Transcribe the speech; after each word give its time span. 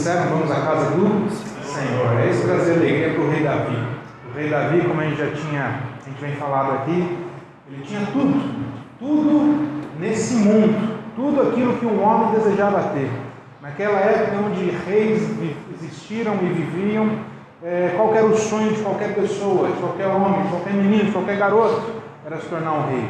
disseram: 0.00 0.30
Vamos 0.30 0.50
à 0.50 0.60
casa 0.62 0.90
do 0.92 1.30
Senhor. 1.30 2.20
É 2.20 2.30
isso 2.30 2.46
trazer 2.46 2.72
alegria 2.72 3.10
para 3.10 3.22
o 3.22 3.30
rei 3.30 3.42
Davi. 3.42 3.76
O 4.30 4.34
rei 4.34 4.48
Davi, 4.48 4.80
como 4.80 5.00
a 5.00 5.04
gente 5.04 5.18
já 5.18 5.30
tinha, 5.30 5.80
a 6.00 6.08
gente 6.08 6.20
vem 6.20 6.34
falado 6.36 6.72
aqui, 6.72 7.18
ele 7.70 7.82
tinha 7.84 8.06
tudo, 8.12 8.66
tudo 8.98 9.68
nesse 9.98 10.34
mundo, 10.34 10.98
tudo 11.14 11.42
aquilo 11.42 11.74
que 11.74 11.86
um 11.86 12.02
homem 12.02 12.32
desejava 12.32 12.94
ter. 12.94 13.10
Naquela 13.60 13.98
época 13.98 14.38
onde 14.46 14.70
reis 14.86 15.22
existiram 15.74 16.34
e 16.42 16.46
viviam, 16.46 17.10
é, 17.62 17.92
qual 17.94 18.14
era 18.14 18.24
o 18.24 18.36
sonho 18.36 18.72
de 18.72 18.80
qualquer 18.80 19.14
pessoa, 19.14 19.68
de 19.68 19.78
qualquer 19.78 20.06
homem, 20.06 20.44
de 20.44 20.48
qualquer 20.48 20.72
menino, 20.72 21.04
de 21.04 21.12
qualquer 21.12 21.36
garoto, 21.36 21.82
era 22.24 22.40
se 22.40 22.48
tornar 22.48 22.72
um 22.72 22.88
rei. 22.88 23.04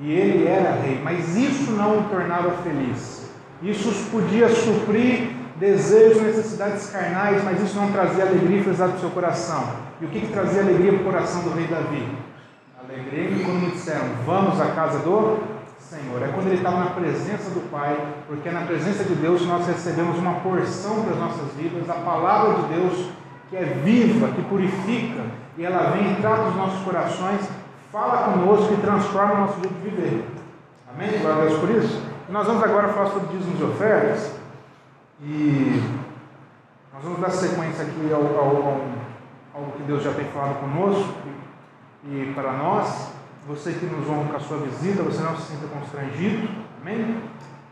E 0.00 0.12
ele 0.12 0.46
era 0.46 0.72
rei, 0.72 1.00
mas 1.02 1.36
isso 1.36 1.72
não 1.72 2.00
o 2.00 2.02
tornava 2.04 2.50
feliz. 2.62 3.30
Isso 3.62 3.90
podia 4.10 4.48
suprir 4.50 5.38
desejos, 5.58 6.22
necessidades 6.22 6.90
carnais, 6.90 7.42
mas 7.44 7.60
isso 7.62 7.78
não 7.78 7.90
trazia 7.90 8.24
alegria 8.24 8.60
e 8.60 8.64
felicidade 8.64 8.92
para 8.92 8.98
o 8.98 9.00
seu 9.00 9.10
coração. 9.10 9.64
E 10.00 10.04
o 10.04 10.08
que, 10.08 10.20
que 10.20 10.32
trazia 10.32 10.62
alegria 10.62 10.92
para 10.92 11.00
o 11.00 11.04
coração 11.04 11.42
do 11.42 11.50
rei 11.50 11.66
Davi? 11.66 12.08
Alegria 12.88 13.44
quando 13.44 13.60
me 13.60 13.70
disseram, 13.72 14.06
vamos 14.24 14.60
à 14.60 14.66
casa 14.66 15.00
do 15.00 15.38
Senhor. 15.78 16.22
É 16.22 16.28
quando 16.28 16.46
ele 16.46 16.56
estava 16.56 16.78
na 16.78 16.90
presença 16.90 17.50
do 17.50 17.70
Pai, 17.70 17.96
porque 18.26 18.48
é 18.48 18.52
na 18.52 18.62
presença 18.62 19.04
de 19.04 19.14
Deus 19.14 19.44
nós 19.46 19.66
recebemos 19.66 20.18
uma 20.18 20.34
porção 20.40 21.04
das 21.04 21.16
nossas 21.18 21.52
vidas, 21.56 21.88
a 21.88 21.94
palavra 21.94 22.62
de 22.62 22.74
Deus 22.74 23.10
que 23.50 23.56
é 23.56 23.64
viva, 23.64 24.28
que 24.28 24.42
purifica, 24.42 25.22
e 25.56 25.64
ela 25.64 25.90
vem 25.90 26.12
entrar 26.12 26.38
nos 26.44 26.54
nossos 26.54 26.82
corações, 26.84 27.40
fala 27.90 28.32
conosco 28.32 28.74
e 28.74 28.76
transforma 28.76 29.34
o 29.34 29.38
nosso 29.38 29.60
jeito 29.60 29.74
de 29.74 29.90
viver. 29.90 30.24
Amém? 30.92 31.18
Glória 31.18 31.42
a 31.42 31.46
Deus 31.46 31.58
por 31.58 31.70
isso. 31.70 32.02
E 32.28 32.32
nós 32.32 32.46
vamos 32.46 32.62
agora 32.62 32.88
falar 32.88 33.06
sobre 33.06 33.28
dízimos 33.28 33.60
e 33.60 33.64
ofertas, 33.64 34.32
e 35.20 35.82
nós 36.92 37.02
vamos 37.02 37.20
dar 37.20 37.30
sequência 37.30 37.84
aqui 37.84 38.12
ao, 38.12 38.22
ao, 38.22 38.82
ao 39.54 39.72
que 39.72 39.82
Deus 39.82 40.02
já 40.02 40.12
tem 40.12 40.26
falado 40.26 40.60
conosco 40.60 41.14
e, 42.04 42.08
e 42.08 42.32
para 42.34 42.52
nós. 42.52 43.10
Você 43.46 43.72
que 43.72 43.86
nos 43.86 44.08
honra 44.08 44.30
com 44.30 44.36
a 44.36 44.40
sua 44.40 44.58
visita, 44.58 45.02
você 45.02 45.22
não 45.22 45.36
se 45.36 45.52
sinta 45.52 45.66
constrangido, 45.68 46.48
amém? 46.80 47.22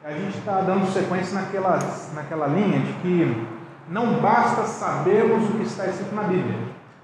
A 0.02 0.12
gente 0.12 0.38
está 0.38 0.60
dando 0.62 0.90
sequência 0.90 1.34
naquela, 1.40 1.78
naquela 2.14 2.46
linha 2.46 2.80
de 2.80 2.92
que 2.94 3.46
não 3.88 4.20
basta 4.20 4.62
sabermos 4.64 5.50
o 5.50 5.52
que 5.54 5.64
está 5.64 5.86
escrito 5.86 6.14
na 6.14 6.22
Bíblia, 6.22 6.58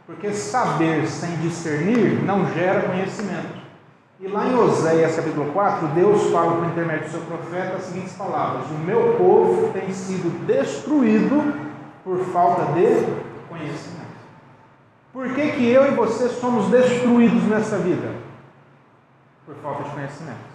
porque 0.06 0.32
saber 0.32 1.06
sem 1.06 1.36
discernir 1.36 2.22
não 2.24 2.52
gera 2.54 2.88
conhecimento. 2.88 3.61
E 4.22 4.28
lá 4.28 4.46
em 4.46 4.54
Oséias 4.54 5.16
capítulo 5.16 5.50
4, 5.52 5.88
Deus 5.88 6.30
fala 6.30 6.54
por 6.54 6.66
intermédio 6.66 7.06
do 7.06 7.10
seu 7.10 7.20
profeta 7.22 7.74
as 7.74 7.82
seguintes 7.82 8.12
palavras: 8.12 8.70
O 8.70 8.74
meu 8.74 9.16
povo 9.18 9.72
tem 9.72 9.92
sido 9.92 10.46
destruído 10.46 11.52
por 12.04 12.20
falta 12.26 12.66
de 12.66 13.04
conhecimento. 13.48 14.12
Por 15.12 15.34
que, 15.34 15.50
que 15.50 15.68
eu 15.68 15.88
e 15.88 15.96
você 15.96 16.28
somos 16.28 16.68
destruídos 16.68 17.42
nessa 17.48 17.78
vida? 17.78 18.14
Por 19.44 19.56
falta 19.56 19.82
de 19.82 19.90
conhecimento. 19.90 20.52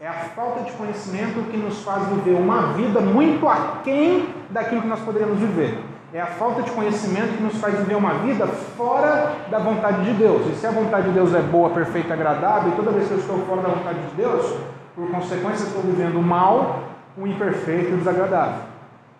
É 0.00 0.06
a 0.06 0.12
falta 0.12 0.60
de 0.60 0.70
conhecimento 0.70 1.50
que 1.50 1.56
nos 1.56 1.82
faz 1.82 2.06
viver 2.06 2.36
uma 2.36 2.74
vida 2.74 3.00
muito 3.00 3.48
aquém 3.48 4.32
daquilo 4.50 4.82
que 4.82 4.88
nós 4.88 5.00
poderíamos 5.00 5.40
viver. 5.40 5.93
É 6.14 6.20
a 6.20 6.26
falta 6.26 6.62
de 6.62 6.70
conhecimento 6.70 7.36
que 7.36 7.42
nos 7.42 7.56
faz 7.56 7.76
viver 7.76 7.96
uma 7.96 8.14
vida 8.14 8.46
fora 8.46 9.32
da 9.50 9.58
vontade 9.58 10.04
de 10.04 10.12
Deus. 10.12 10.46
E 10.46 10.54
se 10.54 10.64
a 10.64 10.70
vontade 10.70 11.08
de 11.08 11.12
Deus 11.12 11.34
é 11.34 11.40
boa, 11.40 11.70
perfeita, 11.70 12.14
agradável, 12.14 12.72
e 12.72 12.76
toda 12.76 12.92
vez 12.92 13.08
que 13.08 13.14
eu 13.14 13.18
estou 13.18 13.38
fora 13.40 13.62
da 13.62 13.70
vontade 13.70 13.98
de 13.98 14.14
Deus, 14.14 14.56
por 14.94 15.10
consequência 15.10 15.64
estou 15.64 15.82
vivendo 15.82 16.22
mal, 16.22 16.84
o 17.18 17.26
imperfeito 17.26 17.90
e 17.90 17.94
o 17.94 17.96
desagradável. 17.96 18.62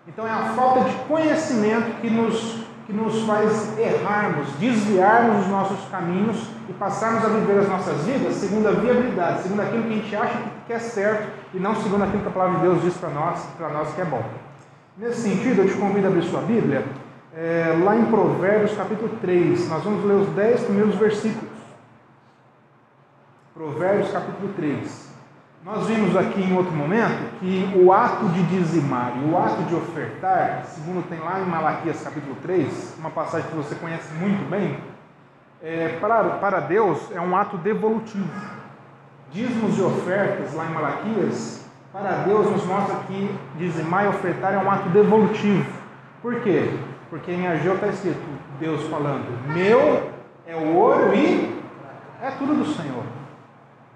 Então 0.07 0.25
é 0.25 0.29
a 0.29 0.53
falta 0.55 0.89
de 0.89 0.95
conhecimento 1.05 1.99
que 1.99 2.09
nos 2.09 2.63
que 2.85 2.93
nos 2.93 3.23
faz 3.23 3.77
errarmos, 3.79 4.47
desviarmos 4.59 5.45
os 5.45 5.47
nossos 5.47 5.89
caminhos 5.89 6.47
e 6.69 6.73
passarmos 6.73 7.25
a 7.25 7.29
viver 7.29 7.59
as 7.59 7.67
nossas 7.67 8.03
vidas 8.03 8.35
segundo 8.35 8.67
a 8.67 8.71
viabilidade, 8.71 9.41
segundo 9.41 9.61
aquilo 9.61 9.83
que 9.83 9.89
a 9.89 9.95
gente 9.95 10.15
acha 10.15 10.37
que 10.67 10.71
é 10.71 10.79
certo 10.79 11.27
e 11.53 11.59
não 11.59 11.75
segundo 11.75 12.03
aquilo 12.03 12.21
que 12.21 12.29
a 12.29 12.31
palavra 12.31 12.59
de 12.59 12.61
Deus 12.61 12.81
diz 12.83 12.93
para 12.93 13.09
nós, 13.09 13.43
para 13.57 13.69
nós 13.69 13.91
que 13.93 14.01
é 14.01 14.05
bom. 14.05 14.23
Nesse 14.97 15.23
sentido, 15.23 15.61
eu 15.61 15.67
te 15.67 15.73
convido 15.73 16.07
a 16.07 16.09
abrir 16.09 16.23
sua 16.23 16.39
Bíblia, 16.39 16.85
é, 17.35 17.77
lá 17.83 17.97
em 17.97 18.05
Provérbios 18.05 18.73
capítulo 18.77 19.09
3, 19.19 19.67
nós 19.67 19.83
vamos 19.83 20.05
ler 20.05 20.13
os 20.13 20.29
10 20.29 20.63
primeiros 20.63 20.95
versículos. 20.95 21.51
Provérbios 23.53 24.09
capítulo 24.09 24.53
3. 24.55 25.13
Nós 25.65 25.85
vimos 25.87 26.15
aqui 26.15 26.41
em 26.41 26.55
outro 26.55 26.71
momento 26.71 27.39
que 27.41 27.73
o 27.75 27.91
ato 27.91 28.29
de 28.29 28.41
dizimar 28.43 29.17
e 29.17 29.29
o 29.29 29.37
ato 29.37 29.63
de 29.63 29.75
ofertar, 29.75 30.63
segundo 30.67 31.05
tem 31.09 31.19
lá 31.19 31.41
em 31.41 31.45
Malaquias 31.45 32.01
capítulo 32.01 32.37
3, 32.41 32.95
uma 32.97 33.09
passagem 33.09 33.49
que 33.49 33.55
você 33.55 33.75
conhece 33.75 34.13
muito 34.13 34.49
bem, 34.49 34.79
é, 35.61 35.97
para, 35.99 36.23
para 36.37 36.61
Deus 36.61 37.11
é 37.11 37.19
um 37.19 37.35
ato 37.35 37.57
devolutivo. 37.57 38.29
Dízimos 39.29 39.77
e 39.77 39.81
ofertas 39.81 40.53
lá 40.53 40.65
em 40.67 40.69
Malaquias, 40.69 41.64
para 41.95 42.11
Deus 42.25 42.51
nos 42.51 42.65
mostra 42.65 42.97
que 43.07 43.33
dizimar 43.55 44.03
e 44.03 44.09
ofertar 44.09 44.53
é 44.53 44.57
um 44.57 44.69
ato 44.69 44.89
devolutivo. 44.89 45.65
Por 46.21 46.41
quê? 46.41 46.69
Porque 47.09 47.31
em 47.31 47.47
Ageu 47.47 47.75
está 47.75 47.87
escrito, 47.87 48.19
Deus 48.59 48.83
falando, 48.89 49.25
meu 49.53 50.11
é 50.45 50.55
o 50.57 50.75
ouro 50.75 51.15
e 51.15 51.57
é 52.21 52.31
tudo 52.31 52.53
do 52.53 52.65
Senhor. 52.65 53.03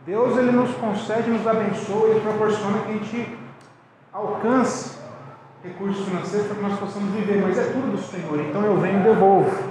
Deus 0.05 0.37
ele 0.37 0.51
nos 0.51 0.73
concede, 0.75 1.29
nos 1.29 1.45
abençoa 1.45 2.15
e 2.15 2.21
proporciona 2.21 2.79
que 2.83 2.89
a 2.89 2.93
gente 2.93 3.37
alcance 4.13 4.97
recursos 5.61 6.07
financeiros 6.07 6.47
para 6.47 6.55
que 6.55 6.63
nós 6.63 6.79
possamos 6.79 7.13
viver, 7.13 7.41
mas 7.41 7.57
é 7.57 7.65
tudo 7.65 7.91
do 7.91 8.01
Senhor, 8.01 8.39
então 8.39 8.63
eu 8.63 8.77
venho 8.77 9.01
e 9.01 9.03
devolvo. 9.03 9.61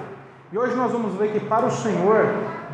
E 0.53 0.59
hoje 0.59 0.75
nós 0.75 0.93
vamos 0.93 1.15
ver 1.15 1.33
que 1.33 1.41
para 1.41 1.65
o 1.65 1.71
Senhor, 1.71 2.27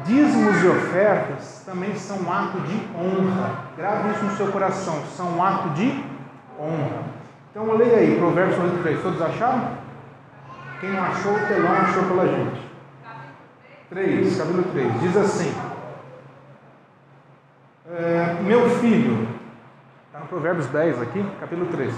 dízimos 0.04 0.62
e 0.62 0.68
ofertas 0.68 1.62
também 1.64 1.94
são 1.96 2.18
um 2.18 2.32
ato 2.32 2.60
de 2.60 2.88
honra. 2.96 3.64
Grave 3.76 4.10
isso 4.10 4.24
no 4.24 4.36
seu 4.36 4.52
coração, 4.52 5.02
são 5.16 5.36
um 5.36 5.42
ato 5.42 5.70
de 5.70 6.04
honra. 6.58 7.02
Então 7.50 7.72
leia 7.76 7.98
aí, 7.98 8.18
Provérbios 8.18 8.82
3. 8.82 9.02
Todos 9.02 9.22
acharam? 9.22 9.78
Quem 10.80 10.92
não 10.92 11.04
achou, 11.04 11.32
o 11.32 11.46
telão 11.46 11.72
achou 11.72 12.02
pela 12.04 12.26
gente. 12.26 12.60
3, 13.90 14.36
capítulo 14.36 14.64
3, 14.64 15.00
diz 15.00 15.16
assim. 15.16 15.54
É, 17.90 18.42
meu 18.42 18.68
filho, 18.80 19.28
está 20.06 20.20
no 20.20 20.26
Provérbios 20.26 20.66
10 20.66 21.02
aqui, 21.02 21.24
capítulo 21.38 21.70
3. 21.70 21.94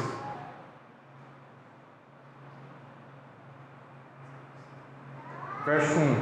Verso 5.65 5.99
1. 5.99 6.17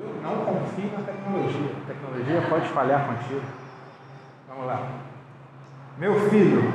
Eu 0.00 0.14
não 0.22 0.44
confio 0.44 0.90
na 0.90 1.04
tecnologia. 1.04 1.70
A 1.82 1.86
tecnologia 1.86 2.41
pode 2.52 2.68
falhar 2.68 3.06
contigo. 3.06 3.40
Vamos 4.46 4.66
lá. 4.66 4.82
Meu 5.96 6.28
filho, 6.28 6.70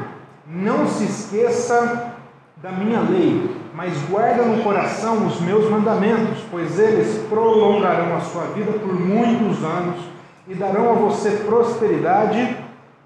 não 0.48 0.88
se 0.88 1.04
esqueça 1.04 2.14
da 2.56 2.72
minha 2.72 3.00
lei, 3.02 3.56
mas 3.76 3.96
guarda 4.10 4.44
no 4.44 4.64
coração 4.64 5.28
os 5.28 5.40
meus 5.40 5.70
mandamentos, 5.70 6.44
pois 6.50 6.80
eles 6.80 7.24
prolongarão 7.30 8.16
a 8.16 8.22
sua 8.22 8.46
vida 8.56 8.72
por 8.72 8.92
muitos 8.92 9.64
anos 9.64 10.00
e 10.48 10.56
darão 10.56 10.90
a 10.90 10.94
você 10.94 11.44
prosperidade 11.46 12.58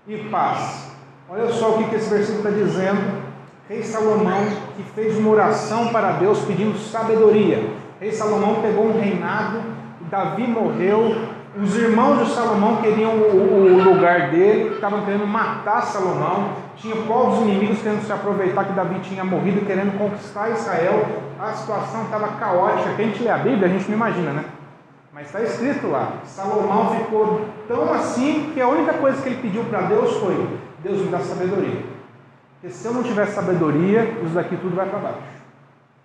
e 0.08 0.18
paz. 0.30 0.92
Olha 1.30 1.52
só 1.52 1.72
o 1.72 1.90
que 1.90 1.96
esse 1.96 2.10
versículo 2.10 2.48
está 2.48 2.52
dizendo. 2.52 3.22
Rei 3.68 3.84
Salomão, 3.84 4.46
que 4.78 4.84
fez 4.96 5.18
uma 5.18 5.30
oração 5.30 5.90
para 5.90 6.14
Deus 6.14 6.40
pedindo 6.46 6.78
sabedoria. 6.78 7.70
Rei 8.00 8.14
Salomão 8.14 8.62
pegou 8.62 8.86
um 8.86 9.00
reinado, 9.02 9.60
Davi 10.10 10.48
morreu, 10.48 11.31
os 11.60 11.76
irmãos 11.76 12.26
de 12.26 12.34
Salomão 12.34 12.78
queriam 12.78 13.12
o, 13.12 13.84
lugar 13.84 14.30
dele, 14.30 14.76
estavam 14.76 15.04
querendo 15.04 15.28
matar 15.28 15.82
Salomão, 15.82 16.54
tinha 16.78 16.96
povos 16.96 17.42
inimigos 17.42 17.82
querendo 17.82 18.06
se 18.06 18.12
aproveitar 18.12 18.64
que 18.64 18.74
Davi 18.74 19.00
tinha 19.02 19.24
morrido, 19.24 19.66
querendo 19.66 19.98
conquistar 19.98 20.50
Israel. 20.52 21.06
A 21.38 21.52
situação 21.54 22.04
estava 22.04 22.30
caótica. 22.40 22.94
Quem 22.96 23.14
lê 23.20 23.30
a 23.30 23.38
Bíblia, 23.38 23.68
a 23.68 23.70
gente 23.70 23.88
não 23.90 23.96
imagina, 23.96 24.32
né? 24.32 24.46
Mas 25.14 25.26
está 25.26 25.42
escrito 25.42 25.88
lá, 25.88 26.20
Salomão 26.24 26.96
ficou 26.96 27.42
tão 27.68 27.94
assim 27.94 28.52
que 28.54 28.62
a 28.62 28.70
única 28.70 28.94
coisa 28.94 29.22
que 29.22 29.28
ele 29.28 29.42
pediu 29.42 29.66
para 29.66 29.82
Deus 29.82 30.16
foi: 30.18 30.48
Deus 30.82 31.00
me 31.02 31.08
dá 31.10 31.20
sabedoria. 31.20 31.84
Porque 32.54 32.74
se 32.74 32.88
eu 32.88 32.94
não 32.94 33.04
tiver 33.04 33.26
sabedoria, 33.26 34.04
isso 34.24 34.34
daqui 34.34 34.56
tudo 34.56 34.76
vai 34.76 34.88
para 34.88 35.00
baixo. 35.00 35.42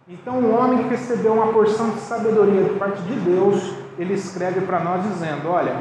Então 0.08 0.34
o 0.40 0.56
homem 0.56 0.82
que 0.82 0.88
recebeu 0.88 1.34
uma 1.34 1.52
porção 1.52 1.90
de 1.90 2.00
sabedoria 2.00 2.64
de 2.64 2.70
parte 2.70 3.00
de 3.02 3.14
Deus, 3.14 3.74
ele 3.98 4.14
escreve 4.14 4.60
para 4.62 4.80
nós 4.80 5.02
dizendo: 5.02 5.48
Olha, 5.48 5.76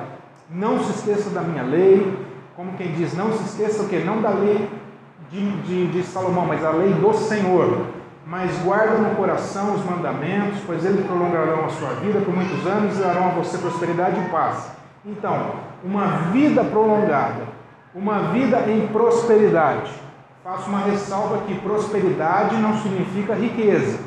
não 0.49 0.83
se 0.83 0.91
esqueça 0.91 1.29
da 1.29 1.41
minha 1.41 1.63
lei, 1.63 2.17
como 2.55 2.73
quem 2.73 2.93
diz, 2.93 3.13
não 3.15 3.33
se 3.33 3.43
esqueça 3.43 3.83
o 3.83 3.87
que? 3.87 3.99
Não 3.99 4.21
da 4.21 4.29
lei 4.29 4.69
de, 5.31 5.61
de, 5.61 5.87
de 5.87 6.03
Salomão, 6.03 6.45
mas 6.45 6.63
a 6.63 6.71
lei 6.71 6.93
do 6.93 7.13
Senhor 7.13 7.95
mas 8.25 8.57
guarda 8.63 8.97
no 8.97 9.15
coração 9.15 9.75
os 9.75 9.85
mandamentos, 9.85 10.59
pois 10.65 10.83
eles 10.83 11.05
prolongarão 11.05 11.65
a 11.65 11.69
sua 11.69 11.89
vida 11.89 12.19
por 12.21 12.33
muitos 12.33 12.65
anos 12.65 12.97
e 12.97 13.01
darão 13.01 13.27
a 13.27 13.29
você 13.29 13.57
prosperidade 13.59 14.19
e 14.19 14.29
paz. 14.29 14.71
Então, 15.05 15.51
uma 15.83 16.07
vida 16.31 16.63
prolongada, 16.63 17.43
uma 17.93 18.31
vida 18.31 18.61
em 18.67 18.87
prosperidade, 18.87 19.91
faço 20.43 20.67
uma 20.67 20.79
ressalva 20.79 21.43
que 21.45 21.53
prosperidade 21.59 22.55
não 22.55 22.81
significa 22.81 23.35
riqueza. 23.35 23.99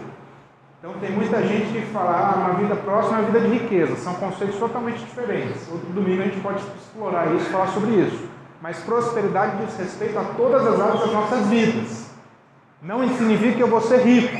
Então 0.79 0.93
tem 1.01 1.11
muita 1.11 1.43
gente 1.43 1.73
que 1.73 1.87
fala, 1.93 2.13
ah, 2.13 2.39
uma 2.39 2.55
vida 2.55 2.77
próxima 2.77 3.19
é 3.19 3.21
uma 3.21 3.31
vida 3.31 3.41
de 3.41 3.49
riqueza. 3.49 3.97
São 3.97 4.15
conceitos 4.15 4.57
totalmente 4.59 5.01
diferentes. 5.01 5.69
Outro 5.71 5.89
domingo 5.89 6.23
a 6.23 6.25
gente 6.27 6.41
pode 6.41 6.63
explorar 6.79 7.35
isso, 7.35 7.47
falar 7.47 7.67
sobre 7.69 7.91
isso. 7.93 8.29
Mas 8.63 8.79
prosperidade 8.79 9.65
diz 9.65 9.77
respeito 9.77 10.19
a 10.19 10.25
todas 10.37 10.67
as 10.67 10.81
áreas 10.81 11.01
das 11.01 11.13
nossas 11.13 11.47
vidas. 11.49 12.11
Não 12.81 13.09
significa 13.09 13.57
que 13.57 13.63
eu 13.63 13.69
vou 13.69 13.81
ser 13.81 14.03
rico. 14.03 14.37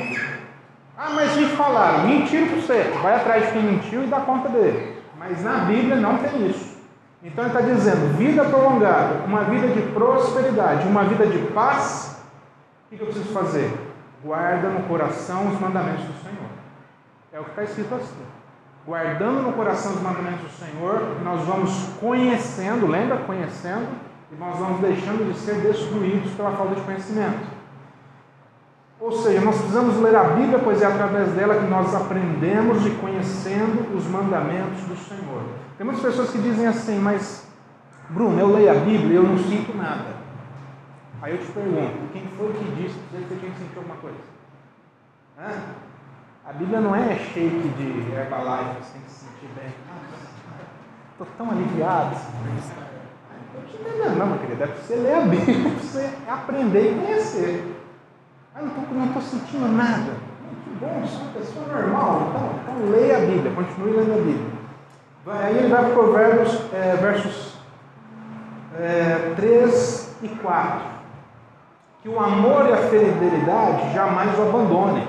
Ah, 0.97 1.11
mas 1.11 1.37
me 1.37 1.47
falaram, 1.47 2.09
mentira 2.09 2.47
para 2.47 2.57
você. 2.57 2.83
Vai 3.03 3.15
atrás 3.17 3.47
de 3.47 3.53
quem 3.53 3.63
mentiu 3.63 4.05
e 4.05 4.07
dá 4.07 4.21
conta 4.21 4.49
dele. 4.49 4.97
Mas 5.19 5.43
na 5.43 5.59
Bíblia 5.59 5.97
não 5.97 6.19
tem 6.19 6.47
isso. 6.49 6.79
Então 7.23 7.45
ele 7.45 7.53
está 7.53 7.61
dizendo: 7.61 8.17
vida 8.17 8.45
prolongada, 8.45 9.25
uma 9.25 9.45
vida 9.45 9.69
de 9.69 9.83
prosperidade, 9.93 10.87
uma 10.87 11.05
vida 11.05 11.27
de 11.27 11.39
paz. 11.53 12.21
O 12.91 12.97
que 12.97 13.01
eu 13.01 13.07
preciso 13.07 13.33
fazer? 13.33 13.71
Guarda 14.23 14.69
no 14.69 14.83
coração 14.89 15.49
os 15.49 15.61
mandamentos 15.61 16.05
do 16.05 16.23
Senhor. 16.23 16.51
É 17.33 17.39
o 17.39 17.45
que 17.45 17.51
está 17.51 17.63
escrito 17.65 17.95
assim. 17.95 18.25
Guardando 18.87 19.43
no 19.43 19.53
coração 19.53 19.93
os 19.93 20.03
mandamentos 20.03 20.43
do 20.43 20.51
Senhor, 20.51 21.21
nós 21.23 21.43
vamos 21.43 21.71
conhecendo, 22.01 22.87
lembra? 22.87 23.19
Conhecendo, 23.19 23.87
e 24.33 24.37
nós 24.37 24.59
vamos 24.59 24.81
deixando 24.81 25.31
de 25.31 25.39
ser 25.39 25.57
destruídos 25.57 26.33
pela 26.33 26.53
falta 26.53 26.75
de 26.75 26.81
conhecimento. 26.81 27.59
Ou 29.01 29.13
seja, 29.13 29.41
nós 29.41 29.57
precisamos 29.57 29.97
ler 29.99 30.17
a 30.17 30.25
Bíblia, 30.25 30.59
pois 30.59 30.83
é 30.83 30.87
através 30.87 31.31
dela 31.33 31.55
que 31.55 31.67
nós 31.67 31.95
aprendemos 31.95 32.85
e 32.87 32.91
conhecendo 32.91 33.97
os 33.97 34.07
mandamentos 34.07 34.83
do 34.83 34.97
Senhor. 34.97 35.43
Tem 35.77 35.87
muitas 35.87 36.03
pessoas 36.03 36.31
que 36.31 36.39
dizem 36.39 36.67
assim, 36.67 36.99
mas 36.99 37.47
Bruno, 38.11 38.41
eu 38.41 38.53
leio 38.53 38.71
a 38.71 38.75
Bíblia 38.75 39.13
e 39.13 39.17
eu 39.17 39.23
não 39.23 39.39
sinto 39.39 39.77
nada. 39.77 40.18
Aí 41.21 41.33
eu 41.33 41.39
te 41.39 41.51
pergunto, 41.53 42.13
quem 42.13 42.27
foi 42.37 42.53
que 42.53 42.65
disse 42.77 42.99
que 42.99 43.17
você 43.17 43.37
tinha 43.37 43.51
que 43.51 43.59
sentir 43.59 43.79
alguma 43.79 43.97
coisa? 43.97 44.19
Hã? 45.39 45.51
A 46.47 46.53
Bíblia 46.53 46.81
não 46.81 46.95
é 46.95 47.15
shake 47.17 47.69
de 47.77 48.13
Herbalife, 48.13 48.83
você 48.83 48.93
tem 48.93 49.03
que 49.03 49.11
se 49.11 49.25
sentir 49.27 49.49
bem. 49.55 49.75
Estou 51.13 51.27
tão 51.37 51.51
aliviado. 51.51 52.17
Não 52.45 52.57
estou 52.57 53.63
te 53.67 53.77
entendendo, 53.77 54.17
não, 54.17 54.27
meu 54.29 54.39
querido. 54.39 54.63
É 54.63 54.67
para 54.67 54.77
você 54.77 54.95
ler 54.95 55.15
a 55.15 55.21
Bíblia, 55.23 55.71
para 55.71 55.81
você 55.81 56.15
aprender 56.29 56.93
e 56.93 56.95
conhecer. 56.95 57.77
Ah, 58.55 58.63
não 58.63 59.07
estou 59.07 59.23
sentindo 59.23 59.69
nada. 59.69 60.13
Que 60.65 60.71
bom, 60.81 61.07
sou 61.07 61.23
uma 61.23 61.33
pessoa 61.33 61.67
normal. 61.67 62.29
Então, 62.31 62.51
então 62.63 62.91
leia 62.91 63.19
a 63.19 63.21
Bíblia, 63.21 63.53
continue 63.53 63.93
lendo 63.93 64.13
a 64.13 64.17
Bíblia. 64.17 64.59
Aí 65.27 65.59
ele 65.59 65.69
vai 65.69 65.85
para 65.85 65.93
Provérbios, 65.93 66.73
é, 66.73 66.97
versos 66.97 67.59
é, 68.79 69.35
3 69.37 70.17
e 70.23 70.29
4. 70.29 70.88
Que 72.09 72.15
o 72.15 72.21
amor 72.21 72.67
e 72.71 72.73
a 72.73 72.77
fidelidade 72.77 73.93
jamais 73.93 74.39
o 74.39 74.43
abandonem. 74.43 75.07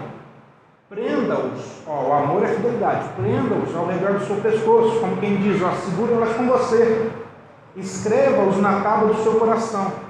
Prenda-os, 0.90 1.88
o 1.88 2.12
amor 2.12 2.42
e 2.42 2.46
a 2.46 2.50
fidelidade, 2.50 3.10
prenda-os 3.16 3.74
ao 3.74 3.86
redor 3.86 4.14
do 4.16 4.26
seu 4.26 4.36
pescoço, 4.38 5.00
como 5.00 5.16
quem 5.18 5.38
diz, 5.38 5.62
ó, 5.62 5.72
segura-las 5.72 6.36
com 6.36 6.48
você. 6.48 7.10
Escreva-os 7.78 8.58
na 8.58 8.82
tábua 8.82 9.14
do 9.14 9.24
seu 9.24 9.36
coração 9.36 10.10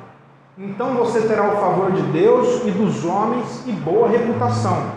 então 0.61 0.93
você 0.95 1.21
terá 1.21 1.53
o 1.53 1.55
favor 1.55 1.89
de 1.93 2.01
Deus 2.11 2.65
e 2.65 2.71
dos 2.71 3.05
homens 3.05 3.65
e 3.65 3.71
boa 3.71 4.09
reputação. 4.09 4.91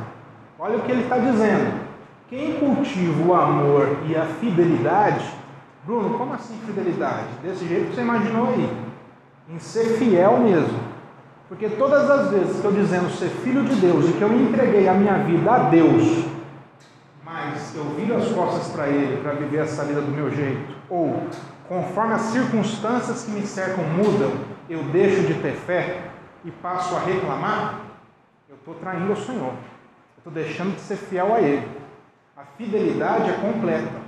Olha 0.58 0.76
o 0.76 0.80
que 0.80 0.90
ele 0.90 1.04
está 1.04 1.18
dizendo. 1.18 1.80
Quem 2.28 2.54
cultiva 2.54 3.22
o 3.22 3.32
amor 3.32 3.98
e 4.08 4.16
a 4.16 4.24
fidelidade, 4.24 5.24
Bruno, 5.84 6.18
como 6.18 6.34
assim 6.34 6.58
fidelidade? 6.66 7.28
Desse 7.44 7.64
jeito 7.68 7.90
que 7.90 7.94
você 7.94 8.00
imaginou 8.00 8.48
aí, 8.48 8.68
em 9.50 9.58
ser 9.60 9.98
fiel 9.98 10.38
mesmo. 10.38 10.91
Porque 11.52 11.69
todas 11.69 12.08
as 12.08 12.31
vezes 12.31 12.60
que 12.62 12.64
eu 12.64 12.72
dizendo 12.72 13.10
ser 13.10 13.28
filho 13.28 13.62
de 13.62 13.75
Deus 13.75 14.08
e 14.08 14.14
que 14.14 14.22
eu 14.22 14.32
entreguei 14.32 14.88
a 14.88 14.94
minha 14.94 15.19
vida 15.19 15.52
a 15.52 15.58
Deus, 15.69 16.25
mas 17.22 17.76
eu 17.76 17.84
viro 17.90 18.16
as 18.16 18.28
costas 18.28 18.72
para 18.72 18.88
Ele 18.88 19.20
para 19.22 19.34
viver 19.34 19.58
essa 19.58 19.84
vida 19.84 20.00
do 20.00 20.10
meu 20.10 20.31
jeito, 20.31 20.75
ou 20.88 21.26
conforme 21.69 22.14
as 22.14 22.22
circunstâncias 22.22 23.25
que 23.25 23.32
me 23.32 23.43
cercam 23.43 23.84
mudam, 23.84 24.32
eu 24.66 24.82
deixo 24.84 25.26
de 25.26 25.34
ter 25.43 25.52
fé 25.52 26.04
e 26.43 26.50
passo 26.50 26.96
a 26.96 27.00
reclamar, 27.00 27.81
eu 28.49 28.56
estou 28.56 28.72
traindo 28.76 29.12
o 29.12 29.16
Senhor. 29.16 29.52
Eu 29.52 30.31
estou 30.31 30.32
deixando 30.32 30.75
de 30.75 30.81
ser 30.81 30.96
fiel 30.96 31.34
a 31.34 31.40
Ele. 31.43 31.69
A 32.34 32.44
fidelidade 32.56 33.28
é 33.28 33.34
completa. 33.34 34.01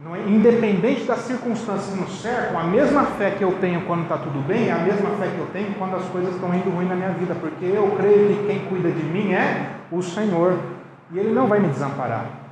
É, 0.00 0.28
independente 0.28 1.04
das 1.04 1.20
circunstâncias 1.20 1.94
que 1.94 2.00
nos 2.00 2.20
cercam, 2.20 2.58
a 2.58 2.64
mesma 2.64 3.04
fé 3.04 3.30
que 3.30 3.42
eu 3.42 3.52
tenho 3.60 3.82
quando 3.82 4.02
está 4.02 4.16
tudo 4.18 4.44
bem 4.46 4.68
é 4.68 4.72
a 4.72 4.78
mesma 4.78 5.10
fé 5.10 5.28
que 5.28 5.38
eu 5.38 5.46
tenho 5.52 5.74
quando 5.74 5.94
as 5.94 6.04
coisas 6.06 6.34
estão 6.34 6.52
indo 6.54 6.70
ruim 6.70 6.86
na 6.86 6.96
minha 6.96 7.10
vida, 7.10 7.36
porque 7.40 7.66
eu 7.66 7.94
creio 7.96 8.28
que 8.28 8.46
quem 8.46 8.58
cuida 8.66 8.90
de 8.90 9.02
mim 9.02 9.32
é 9.32 9.70
o 9.92 10.02
Senhor 10.02 10.58
e 11.12 11.18
Ele 11.18 11.32
não 11.32 11.46
vai 11.46 11.60
me 11.60 11.68
desamparar. 11.68 12.42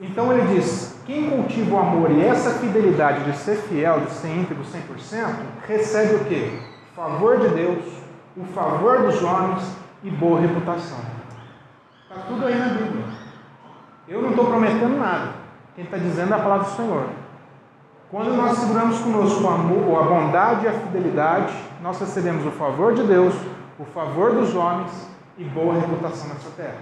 Então 0.00 0.32
ele 0.32 0.54
diz: 0.54 0.98
quem 1.06 1.28
cultiva 1.28 1.76
o 1.76 1.78
amor 1.78 2.10
e 2.10 2.22
essa 2.22 2.58
fidelidade 2.58 3.24
de 3.24 3.36
ser 3.36 3.56
fiel, 3.56 4.00
de 4.00 4.12
ser 4.12 4.28
íntegro 4.28 4.64
100%, 4.64 5.34
recebe 5.68 6.14
o 6.14 6.24
quê? 6.24 6.58
O 6.92 6.96
favor 6.96 7.38
de 7.38 7.48
Deus, 7.48 7.84
o 8.36 8.44
favor 8.44 9.02
dos 9.02 9.22
homens 9.22 9.62
e 10.02 10.10
boa 10.10 10.40
reputação. 10.40 10.98
Está 12.02 12.22
tudo 12.26 12.46
aí 12.46 12.58
na 12.58 12.68
Bíblia. 12.68 13.04
Eu 14.08 14.22
não 14.22 14.30
estou 14.30 14.46
prometendo 14.46 14.98
nada. 14.98 15.29
Quem 15.74 15.84
está 15.84 15.96
dizendo 15.96 16.32
é 16.32 16.36
a 16.36 16.40
palavra 16.40 16.64
do 16.64 16.76
Senhor. 16.76 17.06
Quando 18.10 18.34
nós 18.34 18.58
seguramos 18.58 18.98
conosco 18.98 19.44
o 19.44 19.48
amor, 19.48 20.02
a 20.02 20.06
bondade 20.06 20.64
e 20.64 20.68
a 20.68 20.72
fidelidade, 20.72 21.54
nós 21.80 21.98
recebemos 22.00 22.44
o 22.44 22.50
favor 22.50 22.92
de 22.92 23.04
Deus, 23.04 23.34
o 23.78 23.84
favor 23.84 24.32
dos 24.32 24.54
homens 24.54 24.90
e 25.38 25.44
boa 25.44 25.74
reputação 25.74 26.28
nessa 26.28 26.50
terra. 26.50 26.80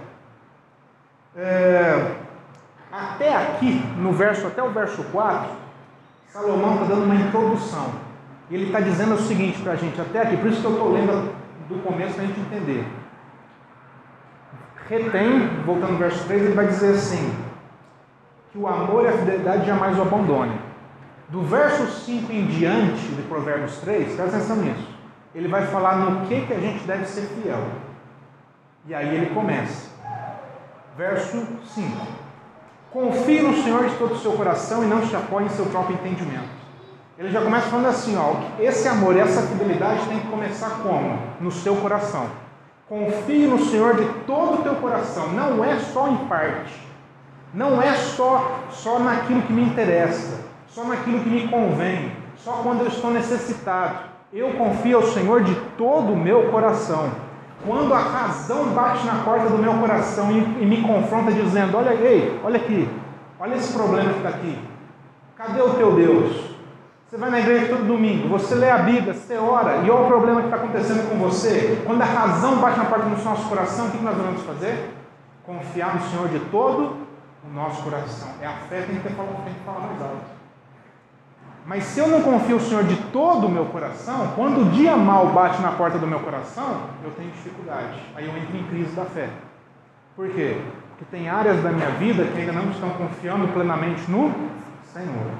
É, 1.35 2.15
até 2.91 3.35
aqui, 3.35 3.83
no 3.97 4.11
verso, 4.11 4.47
até 4.47 4.63
o 4.63 4.71
verso 4.71 5.03
4, 5.11 5.51
Salomão 6.29 6.73
está 6.73 6.85
dando 6.85 7.03
uma 7.03 7.15
introdução. 7.15 7.91
E 8.49 8.55
ele 8.55 8.65
está 8.65 8.79
dizendo 8.79 9.13
o 9.13 9.19
seguinte 9.19 9.61
para 9.61 9.73
a 9.73 9.75
gente, 9.75 10.01
até 10.01 10.23
aqui, 10.23 10.37
por 10.37 10.47
isso 10.47 10.61
que 10.61 10.65
eu 10.65 10.73
estou 10.73 10.91
lendo 10.91 11.31
do 11.67 11.83
começo 11.83 12.15
para 12.15 12.23
a 12.23 12.27
gente 12.27 12.39
entender. 12.39 12.87
Retém, 14.87 15.47
voltando 15.63 15.91
ao 15.91 15.97
verso 15.97 16.25
3, 16.25 16.41
ele 16.41 16.55
vai 16.55 16.65
dizer 16.65 16.95
assim: 16.95 17.31
que 18.51 18.57
o 18.57 18.67
amor 18.67 19.05
e 19.05 19.07
a 19.07 19.17
fidelidade 19.17 19.65
jamais 19.65 19.97
o 19.97 20.01
abandone. 20.01 20.59
Do 21.29 21.43
verso 21.43 21.85
5 21.85 22.31
em 22.31 22.47
diante 22.47 23.07
de 23.07 23.21
Provérbios 23.23 23.77
3, 23.77 24.15
presta 24.15 24.37
atenção 24.37 24.55
nisso. 24.57 24.87
Ele 25.35 25.47
vai 25.47 25.67
falar 25.67 25.97
no 25.97 26.27
que, 26.27 26.41
que 26.41 26.53
a 26.53 26.59
gente 26.59 26.83
deve 26.85 27.05
ser 27.05 27.21
fiel. 27.21 27.63
E 28.87 28.95
aí 28.95 29.15
ele 29.15 29.33
começa. 29.33 29.89
Verso 30.97 31.45
5. 31.75 31.97
Confie 32.91 33.41
no 33.41 33.53
Senhor 33.61 33.87
de 33.87 33.95
todo 33.97 34.13
o 34.13 34.19
seu 34.19 34.31
coração 34.31 34.83
e 34.83 34.87
não 34.87 35.05
se 35.05 35.15
apoie 35.15 35.45
em 35.45 35.49
seu 35.49 35.67
próprio 35.67 35.95
entendimento. 35.95 36.59
Ele 37.19 37.29
já 37.29 37.41
começa 37.41 37.67
falando 37.67 37.87
assim, 37.87 38.17
ó, 38.17 38.33
esse 38.59 38.87
amor 38.87 39.15
essa 39.15 39.43
fidelidade 39.43 40.07
tem 40.07 40.19
que 40.21 40.27
começar 40.27 40.79
como? 40.81 41.19
No 41.39 41.51
seu 41.51 41.75
coração. 41.75 42.27
Confie 42.87 43.45
no 43.45 43.59
Senhor 43.65 43.95
de 43.97 44.05
todo 44.25 44.61
o 44.61 44.63
teu 44.63 44.75
coração, 44.75 45.27
não 45.33 45.63
é 45.63 45.77
só 45.77 46.07
em 46.07 46.17
parte. 46.27 46.88
Não 47.53 47.81
é 47.81 47.93
só 47.93 48.59
só 48.69 48.99
naquilo 48.99 49.41
que 49.41 49.53
me 49.53 49.63
interessa, 49.63 50.39
só 50.67 50.83
naquilo 50.83 51.19
que 51.21 51.29
me 51.29 51.47
convém, 51.47 52.11
só 52.37 52.51
quando 52.63 52.81
eu 52.81 52.87
estou 52.87 53.11
necessitado. 53.11 54.09
Eu 54.31 54.53
confio 54.53 54.97
ao 54.97 55.03
Senhor 55.03 55.43
de 55.43 55.55
todo 55.75 56.13
o 56.13 56.17
meu 56.17 56.51
coração. 56.51 57.09
Quando 57.65 57.93
a 57.93 57.97
razão 57.97 58.65
bate 58.69 59.05
na 59.05 59.23
porta 59.23 59.49
do 59.49 59.57
meu 59.57 59.73
coração 59.73 60.31
e, 60.31 60.63
e 60.63 60.65
me 60.65 60.83
confronta 60.83 61.31
dizendo: 61.31 61.75
Olha, 61.75 61.95
ei, 61.95 62.39
olha 62.43 62.57
aqui, 62.57 62.87
olha 63.39 63.55
esse 63.55 63.73
problema 63.73 64.11
que 64.11 64.17
está 64.17 64.29
aqui. 64.29 64.57
Cadê 65.35 65.61
o 65.61 65.73
teu 65.73 65.93
Deus? 65.93 66.49
Você 67.07 67.17
vai 67.17 67.31
na 67.31 67.39
igreja 67.39 67.69
todo 67.69 67.87
domingo, 67.87 68.29
você 68.29 68.53
lê 68.53 68.69
a 68.69 68.77
Bíblia, 68.77 69.15
você 69.15 69.35
ora, 69.35 69.77
e 69.77 69.89
olha 69.89 70.03
o 70.03 70.07
problema 70.07 70.41
que 70.41 70.47
está 70.47 70.57
acontecendo 70.57 71.09
com 71.09 71.17
você. 71.17 71.81
Quando 71.83 72.03
a 72.03 72.05
razão 72.05 72.57
bate 72.57 72.77
na 72.77 72.85
porta 72.85 73.05
do 73.05 73.23
nosso 73.23 73.49
coração, 73.49 73.87
o 73.87 73.91
que 73.91 73.97
nós 73.97 74.15
vamos 74.15 74.43
fazer? 74.43 74.93
Confiar 75.43 75.95
no 75.95 76.01
Senhor 76.07 76.27
de 76.29 76.39
todo 76.51 77.08
o 77.43 77.53
nosso 77.53 77.83
coração. 77.83 78.29
É 78.41 78.47
a 78.47 78.53
fé 78.53 78.81
que 78.81 78.87
tem 78.87 78.99
que 78.99 79.09
falar, 79.09 79.29
tem 79.43 79.53
que 79.53 79.59
falar 79.61 79.79
mais 79.79 80.01
alto. 80.01 80.39
Mas 81.65 81.83
se 81.83 81.99
eu 81.99 82.07
não 82.07 82.21
confio 82.21 82.55
no 82.55 82.61
Senhor 82.61 82.83
de 82.83 82.95
todo 83.11 83.47
o 83.47 83.49
meu 83.49 83.65
coração, 83.65 84.33
quando 84.35 84.61
o 84.61 84.71
dia 84.71 84.95
mal 84.95 85.27
bate 85.27 85.61
na 85.61 85.71
porta 85.71 85.99
do 85.99 86.07
meu 86.07 86.19
coração, 86.19 86.81
eu 87.03 87.11
tenho 87.11 87.29
dificuldade. 87.31 88.01
Aí 88.15 88.25
eu 88.25 88.35
entro 88.35 88.57
em 88.57 88.63
crise 88.63 88.95
da 88.95 89.05
fé. 89.05 89.29
Por 90.15 90.29
quê? 90.29 90.59
Porque 90.89 91.05
tem 91.11 91.29
áreas 91.29 91.61
da 91.61 91.71
minha 91.71 91.89
vida 91.91 92.25
que 92.25 92.39
ainda 92.39 92.53
não 92.53 92.71
estão 92.71 92.89
confiando 92.91 93.47
plenamente 93.49 94.09
no 94.09 94.33
Senhor. 94.91 95.31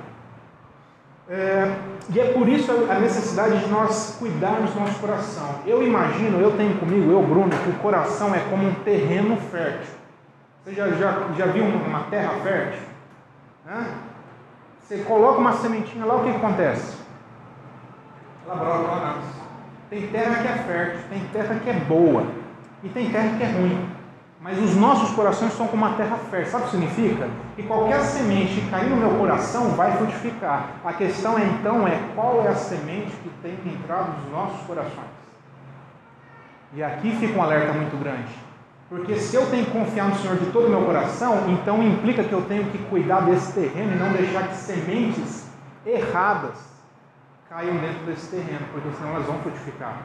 É, 1.28 1.76
e 2.12 2.20
é 2.20 2.34
por 2.34 2.48
isso 2.48 2.72
a 2.90 3.00
necessidade 3.00 3.60
de 3.60 3.68
nós 3.68 4.16
cuidarmos 4.18 4.72
do 4.72 4.80
nosso 4.80 5.00
coração. 5.00 5.60
Eu 5.66 5.86
imagino, 5.86 6.40
eu 6.40 6.56
tenho 6.58 6.76
comigo, 6.80 7.12
eu, 7.12 7.22
Bruno, 7.22 7.50
que 7.50 7.70
o 7.70 7.80
coração 7.80 8.34
é 8.34 8.40
como 8.50 8.68
um 8.68 8.74
terreno 8.84 9.36
fértil. 9.38 9.99
Você 10.70 10.76
já, 10.76 10.88
já, 10.90 11.28
já 11.36 11.46
viu 11.48 11.66
uma 11.66 12.02
terra 12.12 12.30
fértil? 12.44 12.84
Hã? 13.68 13.86
Você 14.80 14.98
coloca 15.00 15.40
uma 15.40 15.54
sementinha 15.54 16.06
lá, 16.06 16.18
o 16.18 16.24
que, 16.24 16.30
que 16.30 16.38
acontece? 16.38 16.96
Ela 18.46 18.56
brota, 18.56 18.96
nasce. 19.04 19.40
Tem 19.90 20.08
terra 20.10 20.36
que 20.36 20.48
é 20.48 20.54
fértil, 20.54 21.00
tem 21.10 21.20
terra 21.34 21.56
que 21.56 21.70
é 21.72 21.74
boa 21.74 22.24
e 22.84 22.90
tem 22.90 23.10
terra 23.12 23.36
que 23.36 23.44
é 23.44 23.48
ruim. 23.48 23.90
Mas 24.40 24.60
os 24.60 24.76
nossos 24.76 25.10
corações 25.16 25.54
são 25.54 25.68
como 25.68 25.84
uma 25.84 25.96
terra 25.96 26.18
fértil. 26.30 26.52
Sabe 26.52 26.64
o 26.64 26.68
que 26.68 26.72
significa? 26.74 27.28
Que 27.56 27.64
qualquer 27.64 28.02
semente 28.02 28.62
que 28.62 28.70
cair 28.70 28.92
no 28.92 28.98
meu 28.98 29.18
coração 29.18 29.72
vai 29.72 29.98
frutificar. 29.98 30.74
A 30.86 30.94
questão 30.94 31.36
é 31.36 31.46
então 31.46 31.88
é 31.88 32.00
qual 32.14 32.46
é 32.46 32.50
a 32.50 32.56
semente 32.56 33.12
que 33.24 33.30
tem 33.42 33.58
entrado 33.66 34.22
nos 34.22 34.32
nossos 34.32 34.68
corações. 34.68 35.10
E 36.74 36.84
aqui 36.84 37.16
fica 37.16 37.40
um 37.40 37.42
alerta 37.42 37.74
muito 37.74 38.00
grande. 38.00 38.49
Porque 38.90 39.16
se 39.18 39.36
eu 39.36 39.46
tenho 39.52 39.66
que 39.66 39.72
confiar 39.72 40.10
no 40.10 40.16
Senhor 40.16 40.38
de 40.38 40.48
todo 40.48 40.66
o 40.66 40.70
meu 40.70 40.84
coração, 40.84 41.48
então 41.50 41.82
implica 41.84 42.24
que 42.24 42.34
eu 42.34 42.42
tenho 42.42 42.66
que 42.72 42.80
cuidar 42.90 43.22
desse 43.22 43.54
terreno 43.54 43.94
e 43.94 43.96
não 43.96 44.12
deixar 44.12 44.48
que 44.48 44.56
sementes 44.56 45.48
erradas 45.86 46.58
caiam 47.48 47.78
dentro 47.78 48.04
desse 48.06 48.28
terreno, 48.28 48.66
porque 48.72 48.90
senão 48.98 49.12
elas 49.12 49.28
vão 49.28 49.40
frutificar. 49.40 50.02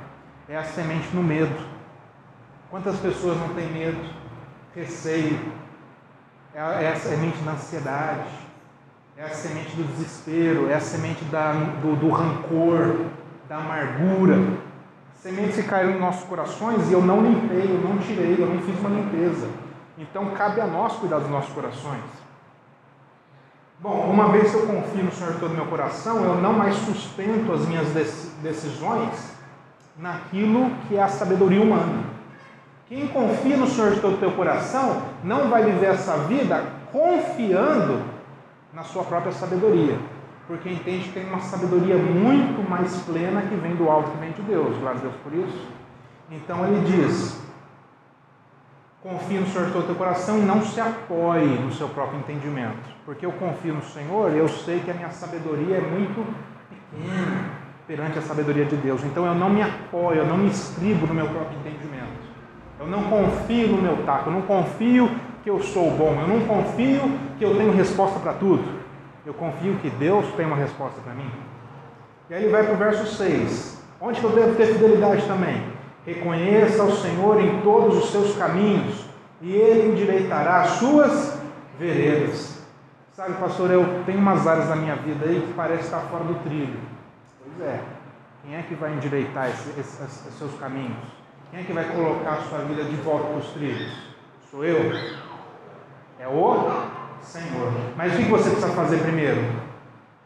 É 0.48 0.56
a 0.56 0.64
semente 0.64 1.08
no 1.14 1.22
medo. 1.22 1.54
Quantas 2.70 2.96
pessoas 2.96 3.38
não 3.38 3.48
têm 3.54 3.70
medo? 3.70 4.24
receio, 4.74 5.38
é 6.52 6.60
a, 6.60 6.82
é 6.82 6.94
semente 6.96 7.38
da 7.38 7.52
ansiedade, 7.52 8.28
é 9.16 9.22
a 9.22 9.28
semente 9.28 9.76
do 9.76 9.84
desespero, 9.84 10.68
é 10.68 10.74
a 10.74 10.80
semente 10.80 11.24
da, 11.26 11.52
do, 11.52 11.96
do 11.96 12.08
rancor, 12.10 13.06
da 13.48 13.58
amargura. 13.58 14.36
Sementes 15.24 15.56
que 15.56 15.62
caíram 15.62 15.92
em 15.92 15.98
nossos 15.98 16.22
corações 16.24 16.90
e 16.90 16.92
eu 16.92 17.00
não 17.00 17.22
limpei, 17.22 17.62
eu 17.62 17.80
não 17.80 17.96
tirei, 17.96 18.36
eu 18.38 18.46
não 18.46 18.60
fiz 18.60 18.78
uma 18.78 18.90
limpeza. 18.90 19.48
Então 19.96 20.32
cabe 20.32 20.60
a 20.60 20.66
nós 20.66 20.96
cuidar 20.96 21.18
dos 21.18 21.30
nossos 21.30 21.50
corações. 21.54 22.02
Bom, 23.78 24.10
uma 24.10 24.28
vez 24.28 24.50
que 24.50 24.56
eu 24.58 24.66
confio 24.66 25.02
no 25.02 25.10
Senhor 25.10 25.32
todo 25.40 25.52
o 25.52 25.54
meu 25.54 25.64
coração, 25.64 26.22
eu 26.22 26.34
não 26.42 26.52
mais 26.52 26.74
sustento 26.74 27.50
as 27.54 27.66
minhas 27.66 27.88
decisões 28.42 29.34
naquilo 29.96 30.70
que 30.86 30.96
é 30.96 31.02
a 31.02 31.08
sabedoria 31.08 31.62
humana. 31.62 32.04
Quem 32.86 33.08
confia 33.08 33.56
no 33.56 33.66
Senhor 33.66 33.92
de 33.92 34.00
todo 34.00 34.16
o 34.16 34.18
teu 34.18 34.32
coração 34.32 35.04
não 35.22 35.48
vai 35.48 35.62
viver 35.62 35.86
essa 35.86 36.18
vida 36.18 36.62
confiando 36.92 38.02
na 38.74 38.82
sua 38.82 39.04
própria 39.04 39.32
sabedoria, 39.32 39.98
porque 40.46 40.68
entende 40.68 41.04
que 41.04 41.12
tem 41.12 41.26
uma 41.26 41.40
sabedoria 41.40 41.96
muito 41.96 42.68
mais 42.68 42.96
plena 43.02 43.42
que 43.42 43.54
vem 43.56 43.74
do 43.76 43.88
alto, 43.88 44.10
que 44.10 44.18
vem 44.18 44.32
de 44.32 44.42
Deus. 44.42 44.76
Glória 44.78 44.98
a 44.98 45.02
Deus 45.02 45.14
por 45.22 45.32
isso. 45.32 45.66
Então 46.30 46.66
ele 46.66 46.84
diz: 46.84 47.42
confie 49.02 49.38
no 49.38 49.46
Senhor 49.46 49.70
todo 49.70 49.82
o 49.84 49.86
teu 49.86 49.94
coração 49.94 50.38
e 50.38 50.42
não 50.42 50.62
se 50.62 50.80
apoie 50.80 51.44
no 51.44 51.72
seu 51.72 51.88
próprio 51.88 52.18
entendimento, 52.18 52.88
porque 53.04 53.26
eu 53.26 53.32
confio 53.32 53.74
no 53.74 53.82
Senhor, 53.82 54.32
eu 54.32 54.48
sei 54.48 54.80
que 54.80 54.90
a 54.90 54.94
minha 54.94 55.10
sabedoria 55.10 55.76
é 55.76 55.80
muito 55.80 56.26
pequena 56.68 57.64
perante 57.86 58.18
a 58.18 58.22
sabedoria 58.22 58.64
de 58.64 58.76
Deus. 58.76 59.04
Então 59.04 59.26
eu 59.26 59.34
não 59.34 59.50
me 59.50 59.62
apoio, 59.62 60.18
eu 60.18 60.26
não 60.26 60.38
me 60.38 60.48
estribo 60.48 61.06
no 61.06 61.14
meu 61.14 61.28
próprio 61.28 61.58
entendimento. 61.58 62.24
Eu 62.80 62.86
não 62.86 63.04
confio 63.04 63.68
no 63.68 63.82
meu 63.82 64.04
taco, 64.04 64.30
eu 64.30 64.32
não 64.32 64.42
confio 64.42 65.10
que 65.42 65.50
eu 65.50 65.62
sou 65.62 65.90
bom, 65.90 66.18
eu 66.20 66.26
não 66.26 66.40
confio 66.46 67.02
que 67.38 67.44
eu 67.44 67.56
tenho 67.56 67.72
resposta 67.72 68.18
para 68.18 68.32
tudo. 68.32 68.64
Eu 69.24 69.34
confio 69.34 69.76
que 69.76 69.90
Deus 69.90 70.26
tem 70.34 70.46
uma 70.46 70.56
resposta 70.56 71.00
para 71.00 71.14
mim. 71.14 71.30
E 72.28 72.34
aí 72.34 72.42
ele 72.42 72.52
vai 72.52 72.64
para 72.64 72.74
o 72.74 72.76
verso 72.76 73.06
6. 73.06 73.82
Onde 74.00 74.20
que 74.20 74.26
eu 74.26 74.32
devo 74.32 74.54
ter 74.54 74.66
fidelidade 74.66 75.26
também? 75.26 75.62
Reconheça 76.04 76.82
o 76.84 76.94
Senhor 76.94 77.40
em 77.40 77.62
todos 77.62 77.96
os 77.96 78.10
seus 78.10 78.36
caminhos, 78.36 79.06
e 79.40 79.52
Ele 79.52 79.92
endireitará 79.92 80.62
as 80.62 80.70
suas 80.72 81.38
veredas. 81.78 82.62
Sabe, 83.12 83.34
pastor, 83.34 83.70
eu 83.70 84.02
tenho 84.04 84.18
umas 84.18 84.46
áreas 84.46 84.68
da 84.68 84.76
minha 84.76 84.96
vida 84.96 85.24
aí 85.26 85.40
que 85.40 85.52
parece 85.54 85.84
estar 85.84 86.00
fora 86.00 86.24
do 86.24 86.34
trilho. 86.42 86.78
Pois 87.42 87.68
é. 87.68 87.80
Quem 88.42 88.56
é 88.56 88.62
que 88.62 88.74
vai 88.74 88.92
endireitar 88.92 89.48
esses 89.48 90.34
seus 90.36 90.54
caminhos? 90.58 90.98
Quem 91.50 91.60
é 91.60 91.62
que 91.62 91.72
vai 91.72 91.84
colocar 91.84 92.32
a 92.32 92.42
sua 92.42 92.58
vida 92.58 92.84
de 92.84 92.96
volta 92.96 93.28
para 93.28 93.38
os 93.38 93.48
trilhos? 93.52 93.96
Sou 94.50 94.64
eu? 94.64 94.92
É 96.18 96.28
o 96.28 96.32
Senhor. 97.24 97.72
Mas 97.96 98.14
o 98.14 98.16
que 98.16 98.24
você 98.24 98.50
precisa 98.50 98.72
fazer 98.72 98.98
primeiro? 98.98 99.42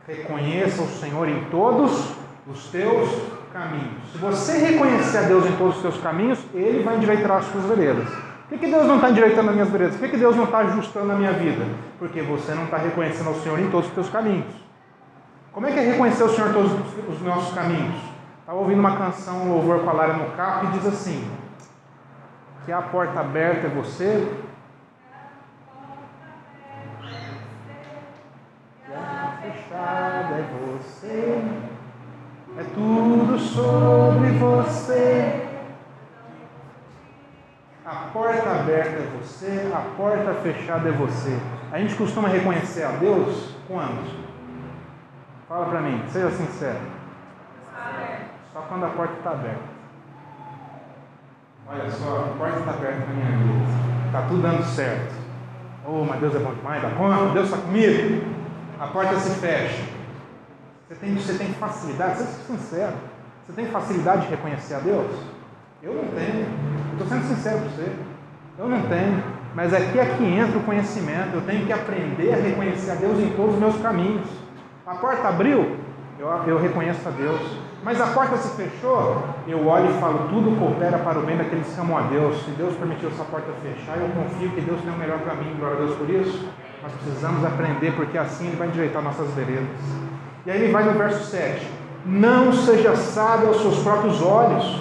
Reconheça 0.06 0.82
o 0.82 0.88
Senhor 0.88 1.28
em 1.28 1.44
todos 1.50 2.14
os 2.46 2.66
teus 2.68 3.10
caminhos. 3.52 4.10
Se 4.12 4.18
você 4.18 4.58
reconhecer 4.58 5.18
a 5.18 5.22
Deus 5.22 5.46
em 5.46 5.56
todos 5.56 5.76
os 5.76 5.82
teus 5.82 5.98
caminhos, 5.98 6.38
Ele 6.54 6.82
vai 6.82 6.96
endireitar 6.96 7.32
as 7.32 7.44
suas 7.46 7.64
veredas. 7.64 8.08
Por 8.48 8.58
que, 8.58 8.66
Deus 8.66 8.86
não 8.86 8.96
está 8.96 9.10
endireitando 9.10 9.50
as 9.50 9.54
minhas 9.54 9.68
veredas? 9.68 9.96
Por 9.96 10.08
que, 10.08 10.16
Deus 10.16 10.34
não 10.34 10.44
está 10.44 10.58
ajustando 10.58 11.12
a 11.12 11.14
minha 11.14 11.32
vida? 11.32 11.66
Porque 11.98 12.22
você 12.22 12.54
não 12.54 12.64
está 12.64 12.78
reconhecendo 12.78 13.30
o 13.30 13.40
Senhor 13.42 13.58
em 13.58 13.70
todos 13.70 13.88
os 13.88 13.94
teus 13.94 14.08
caminhos. 14.08 14.54
Como 15.52 15.66
é 15.66 15.72
que 15.72 15.78
é 15.78 15.82
reconhecer 15.82 16.22
o 16.22 16.28
Senhor 16.30 16.50
em 16.50 16.52
todos 16.54 16.72
os 17.08 17.20
nossos 17.20 17.54
caminhos? 17.54 17.96
Estava 18.40 18.58
ouvindo 18.58 18.80
uma 18.80 18.96
canção, 18.96 19.42
um 19.42 19.52
louvor 19.52 19.80
com 19.80 19.90
a 19.90 19.92
Lara 19.92 20.14
no 20.14 20.30
carro, 20.30 20.68
e 20.68 20.78
diz 20.78 20.86
assim: 20.86 21.30
Que 22.64 22.72
a 22.72 22.80
porta 22.80 23.20
aberta 23.20 23.66
é 23.66 23.70
você, 23.70 24.26
você, 30.98 31.40
é 32.58 32.62
tudo 32.74 33.38
sobre 33.38 34.30
você. 34.32 35.44
A 37.86 37.94
porta 38.12 38.50
aberta 38.50 38.90
é 38.90 39.08
você, 39.18 39.70
a 39.72 39.96
porta 39.96 40.34
fechada 40.42 40.88
é 40.88 40.92
você. 40.92 41.38
A 41.72 41.78
gente 41.78 41.94
costuma 41.94 42.28
reconhecer 42.28 42.82
a 42.82 42.90
Deus 42.92 43.54
quando? 43.66 44.28
Fala 45.48 45.66
para 45.66 45.80
mim, 45.80 46.02
seja 46.08 46.30
sincero. 46.30 46.80
Só 48.52 48.60
quando 48.62 48.84
a 48.84 48.90
porta 48.90 49.14
está 49.14 49.30
aberta. 49.30 49.78
Olha 51.66 51.90
só, 51.90 52.32
a 52.34 52.38
porta 52.38 52.58
está 52.58 52.72
aberta 52.72 53.06
na 53.06 53.14
minha 53.14 53.38
vida. 53.38 53.64
Está 54.06 54.22
tudo 54.22 54.42
dando 54.42 54.64
certo. 54.64 55.14
Oh, 55.86 56.04
mas 56.04 56.20
Deus 56.20 56.34
é 56.34 56.38
bom 56.38 56.52
demais, 56.52 56.82
dá 56.82 56.90
conta, 56.90 57.32
Deus 57.32 57.46
está 57.46 57.58
comigo. 57.58 58.24
A 58.78 58.86
porta 58.88 59.16
se 59.16 59.40
fecha. 59.40 59.97
Você 60.88 60.94
tem, 60.94 61.14
você 61.14 61.34
tem 61.34 61.48
facilidade, 61.52 62.16
seja 62.16 62.30
sincero. 62.46 62.94
Você 63.46 63.52
tem 63.52 63.66
facilidade 63.66 64.22
de 64.22 64.28
reconhecer 64.28 64.74
a 64.74 64.78
Deus? 64.78 65.06
Eu 65.82 65.92
não 65.92 66.04
tenho. 66.04 66.46
Estou 66.92 67.06
sendo 67.06 67.24
sincero 67.28 67.58
com 67.58 67.68
você. 67.68 67.92
Eu 68.58 68.68
não 68.68 68.80
tenho. 68.88 69.22
Mas 69.54 69.74
aqui 69.74 69.98
é 69.98 70.06
que 70.16 70.24
entra 70.24 70.58
o 70.58 70.62
conhecimento. 70.62 71.34
Eu 71.34 71.42
tenho 71.42 71.66
que 71.66 71.72
aprender 71.74 72.32
a 72.32 72.36
reconhecer 72.36 72.90
a 72.90 72.94
Deus 72.94 73.18
em 73.18 73.28
todos 73.36 73.54
os 73.54 73.60
meus 73.60 73.76
caminhos. 73.82 74.26
A 74.86 74.94
porta 74.94 75.28
abriu, 75.28 75.76
eu, 76.18 76.26
eu 76.46 76.58
reconheço 76.58 77.06
a 77.06 77.10
Deus. 77.10 77.40
Mas 77.82 78.00
a 78.00 78.06
porta 78.06 78.38
se 78.38 78.56
fechou, 78.56 79.22
eu 79.46 79.66
olho 79.66 79.90
e 79.90 80.00
falo, 80.00 80.28
tudo 80.30 80.58
coopera 80.58 80.98
para 80.98 81.18
o 81.18 81.22
bem 81.22 81.36
daqueles 81.36 81.66
que 81.66 81.80
amam 81.80 81.98
a 81.98 82.02
Deus. 82.02 82.42
Se 82.44 82.50
Deus 82.52 82.74
permitiu 82.76 83.10
essa 83.10 83.24
porta 83.24 83.52
fechar, 83.62 83.98
eu 83.98 84.08
confio 84.08 84.50
que 84.52 84.62
Deus 84.62 84.80
tem 84.80 84.90
o 84.90 84.96
melhor 84.96 85.18
mim, 85.36 85.54
glória 85.58 85.76
a 85.76 85.80
Deus 85.80 85.96
por 85.96 86.08
isso. 86.08 86.48
Nós 86.82 86.92
precisamos 86.92 87.44
aprender, 87.44 87.92
porque 87.94 88.16
assim 88.16 88.46
Ele 88.46 88.56
vai 88.56 88.68
endireitar 88.68 89.02
nossas 89.02 89.30
veredas. 89.34 90.07
E 90.48 90.50
aí 90.50 90.62
ele 90.62 90.72
vai 90.72 90.82
no 90.82 90.92
verso 90.92 91.26
7. 91.26 91.60
Não 92.06 92.54
seja 92.54 92.96
sábio 92.96 93.48
aos 93.48 93.60
seus 93.60 93.80
próprios 93.80 94.22
olhos. 94.22 94.80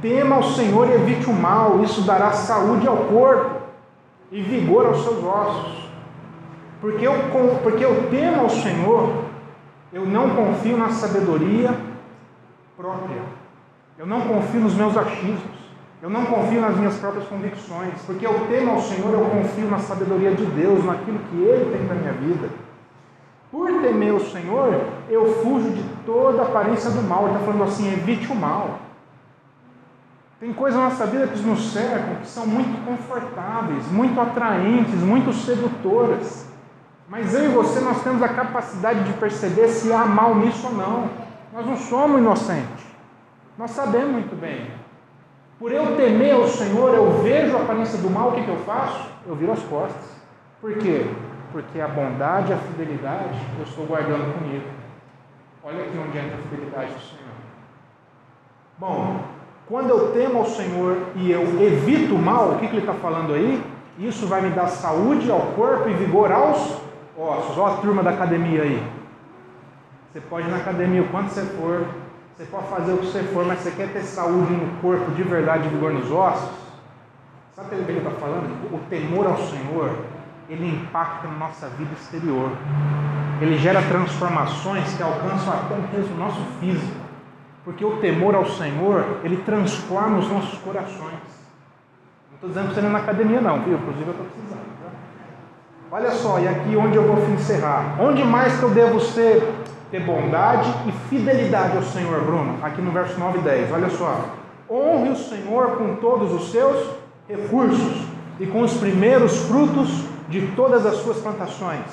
Tema 0.00 0.36
ao 0.36 0.42
Senhor 0.42 0.88
e 0.88 0.94
evite 0.94 1.28
o 1.28 1.34
mal. 1.34 1.84
Isso 1.84 2.00
dará 2.00 2.32
saúde 2.32 2.88
ao 2.88 2.96
corpo 2.96 3.60
e 4.32 4.40
vigor 4.40 4.86
aos 4.86 5.02
seus 5.02 5.22
ossos. 5.22 5.90
Porque 6.80 7.06
eu, 7.06 7.12
porque 7.62 7.84
eu 7.84 8.08
temo 8.08 8.40
ao 8.40 8.48
Senhor, 8.48 9.24
eu 9.92 10.06
não 10.06 10.30
confio 10.30 10.78
na 10.78 10.88
sabedoria 10.88 11.76
própria. 12.74 13.20
Eu 13.98 14.06
não 14.06 14.22
confio 14.22 14.60
nos 14.60 14.72
meus 14.72 14.96
achismos. 14.96 15.60
Eu 16.00 16.08
não 16.08 16.24
confio 16.24 16.58
nas 16.58 16.74
minhas 16.78 16.96
próprias 16.96 17.28
convicções, 17.28 17.92
porque 18.06 18.26
eu 18.26 18.46
temo 18.48 18.70
ao 18.70 18.80
Senhor, 18.80 19.12
eu 19.12 19.26
confio 19.26 19.68
na 19.68 19.78
sabedoria 19.78 20.30
de 20.30 20.46
Deus, 20.46 20.82
naquilo 20.82 21.18
que 21.28 21.36
Ele 21.36 21.70
tem 21.70 21.86
para 21.86 21.96
minha 21.96 22.12
vida. 22.12 22.48
Por 23.50 23.82
temer 23.82 24.14
o 24.14 24.20
Senhor, 24.20 24.80
eu 25.08 25.42
fujo 25.42 25.70
de 25.70 25.82
toda 26.06 26.42
aparência 26.42 26.90
do 26.90 27.02
mal. 27.02 27.26
Ele 27.26 27.34
está 27.34 27.44
falando 27.44 27.64
assim: 27.64 27.92
evite 27.92 28.30
o 28.30 28.34
mal. 28.34 28.78
Tem 30.38 30.52
coisas 30.52 30.78
na 30.80 30.88
nossa 30.88 31.06
vida 31.06 31.26
que 31.26 31.38
nos 31.40 31.72
cercam 31.72 32.16
que 32.16 32.26
são 32.26 32.46
muito 32.46 32.82
confortáveis, 32.84 33.86
muito 33.90 34.18
atraentes, 34.18 34.94
muito 34.94 35.32
sedutoras. 35.32 36.46
Mas 37.08 37.34
eu 37.34 37.44
e 37.44 37.48
você, 37.48 37.80
nós 37.80 38.02
temos 38.02 38.22
a 38.22 38.28
capacidade 38.28 39.02
de 39.04 39.12
perceber 39.14 39.68
se 39.68 39.92
há 39.92 40.06
mal 40.06 40.36
nisso 40.36 40.66
ou 40.68 40.72
não. 40.72 41.10
Nós 41.52 41.66
não 41.66 41.76
somos 41.76 42.18
inocentes. 42.18 42.84
Nós 43.58 43.72
sabemos 43.72 44.12
muito 44.12 44.34
bem. 44.40 44.70
Por 45.58 45.72
eu 45.72 45.94
temer 45.96 46.34
ao 46.34 46.48
Senhor, 46.48 46.94
eu 46.94 47.20
vejo 47.22 47.54
a 47.54 47.60
aparência 47.60 47.98
do 47.98 48.08
mal, 48.08 48.28
o 48.28 48.32
que, 48.32 48.42
que 48.42 48.48
eu 48.48 48.60
faço? 48.60 49.10
Eu 49.26 49.34
viro 49.34 49.52
as 49.52 49.62
costas. 49.64 50.08
Por 50.58 50.72
quê? 50.78 51.06
Porque 51.52 51.80
a 51.80 51.88
bondade 51.88 52.50
e 52.50 52.54
a 52.54 52.58
fidelidade 52.58 53.38
eu 53.58 53.64
estou 53.64 53.86
guardando 53.86 54.34
comigo. 54.38 54.66
Olha 55.62 55.84
aqui 55.84 55.98
onde 55.98 56.18
entra 56.18 56.36
a 56.36 56.42
fidelidade 56.42 56.94
do 56.94 57.00
Senhor. 57.00 57.30
Bom, 58.78 59.20
quando 59.66 59.90
eu 59.90 60.12
temo 60.12 60.38
ao 60.38 60.46
Senhor 60.46 60.96
e 61.14 61.30
eu 61.30 61.42
evito 61.62 62.14
o 62.14 62.18
mal, 62.18 62.50
o 62.50 62.58
que, 62.58 62.66
que 62.66 62.74
ele 62.74 62.80
está 62.80 62.94
falando 62.94 63.34
aí? 63.34 63.62
Isso 63.98 64.26
vai 64.26 64.40
me 64.40 64.50
dar 64.50 64.68
saúde 64.68 65.30
ao 65.30 65.40
corpo 65.54 65.88
e 65.88 65.94
vigor 65.94 66.32
aos 66.32 66.78
ossos. 67.16 67.58
Olha 67.58 67.74
a 67.74 67.76
turma 67.78 68.02
da 68.02 68.10
academia 68.10 68.62
aí. 68.62 68.82
Você 70.12 70.20
pode 70.22 70.48
ir 70.48 70.50
na 70.50 70.56
academia 70.56 71.02
o 71.02 71.08
quanto 71.08 71.30
você 71.30 71.42
for, 71.42 71.86
Você 72.36 72.44
pode 72.46 72.68
fazer 72.68 72.92
o 72.94 72.98
que 72.98 73.06
você 73.06 73.22
for, 73.24 73.44
mas 73.44 73.60
você 73.60 73.70
quer 73.70 73.92
ter 73.92 74.02
saúde 74.02 74.52
no 74.52 74.80
corpo 74.80 75.10
de 75.12 75.22
verdade 75.22 75.66
e 75.66 75.68
vigor 75.68 75.92
nos 75.92 76.10
ossos? 76.10 76.50
Sabe 77.54 77.76
o 77.76 77.84
que 77.84 77.90
ele 77.90 77.98
está 77.98 78.12
falando? 78.12 78.74
O 78.74 78.78
temor 78.88 79.26
ao 79.26 79.36
Senhor, 79.36 79.90
ele 80.50 80.68
impacta 80.68 81.28
na 81.28 81.34
nossa 81.34 81.68
vida 81.68 81.92
exterior. 81.92 82.50
Ele 83.40 83.56
gera 83.56 83.80
transformações 83.82 84.92
que 84.94 85.02
alcançam 85.02 85.52
até 85.52 85.76
mesmo 85.96 86.16
o 86.16 86.18
nosso 86.18 86.40
físico. 86.58 87.00
Porque 87.64 87.84
o 87.84 87.98
temor 87.98 88.34
ao 88.34 88.44
Senhor, 88.44 89.20
ele 89.22 89.36
transforma 89.38 90.18
os 90.18 90.28
nossos 90.28 90.58
corações. 90.58 91.20
Não 92.28 92.34
estou 92.34 92.48
dizendo 92.48 92.66
para 92.66 92.74
você 92.74 92.80
ir 92.80 92.90
na 92.90 92.98
academia, 92.98 93.40
não, 93.40 93.62
viu? 93.62 93.74
Inclusive 93.74 94.06
eu 94.06 94.10
estou 94.10 94.26
precisando. 94.26 94.60
Tá? 94.82 94.90
Olha 95.92 96.10
só, 96.10 96.40
e 96.40 96.48
aqui 96.48 96.76
onde 96.76 96.96
eu 96.96 97.04
vou 97.04 97.24
encerrar. 97.32 97.96
Onde 98.00 98.24
mais 98.24 98.58
que 98.58 98.62
eu 98.64 98.70
devo 98.70 98.98
ser, 98.98 99.48
ter 99.90 100.00
bondade 100.00 100.68
e 100.88 100.92
fidelidade 101.08 101.76
ao 101.76 101.82
Senhor, 101.84 102.24
Bruno? 102.24 102.58
Aqui 102.62 102.82
no 102.82 102.90
verso 102.90 103.18
9 103.20 103.38
e 103.38 103.42
10. 103.42 103.72
Olha 103.72 103.90
só. 103.90 104.24
Honre 104.68 105.10
o 105.10 105.16
Senhor 105.16 105.76
com 105.76 105.96
todos 105.96 106.32
os 106.32 106.50
seus 106.50 106.90
recursos 107.28 108.09
e 108.40 108.46
com 108.46 108.62
os 108.62 108.72
primeiros 108.78 109.36
frutos 109.42 110.02
de 110.28 110.48
todas 110.56 110.86
as 110.86 110.96
suas 110.96 111.18
plantações, 111.18 111.84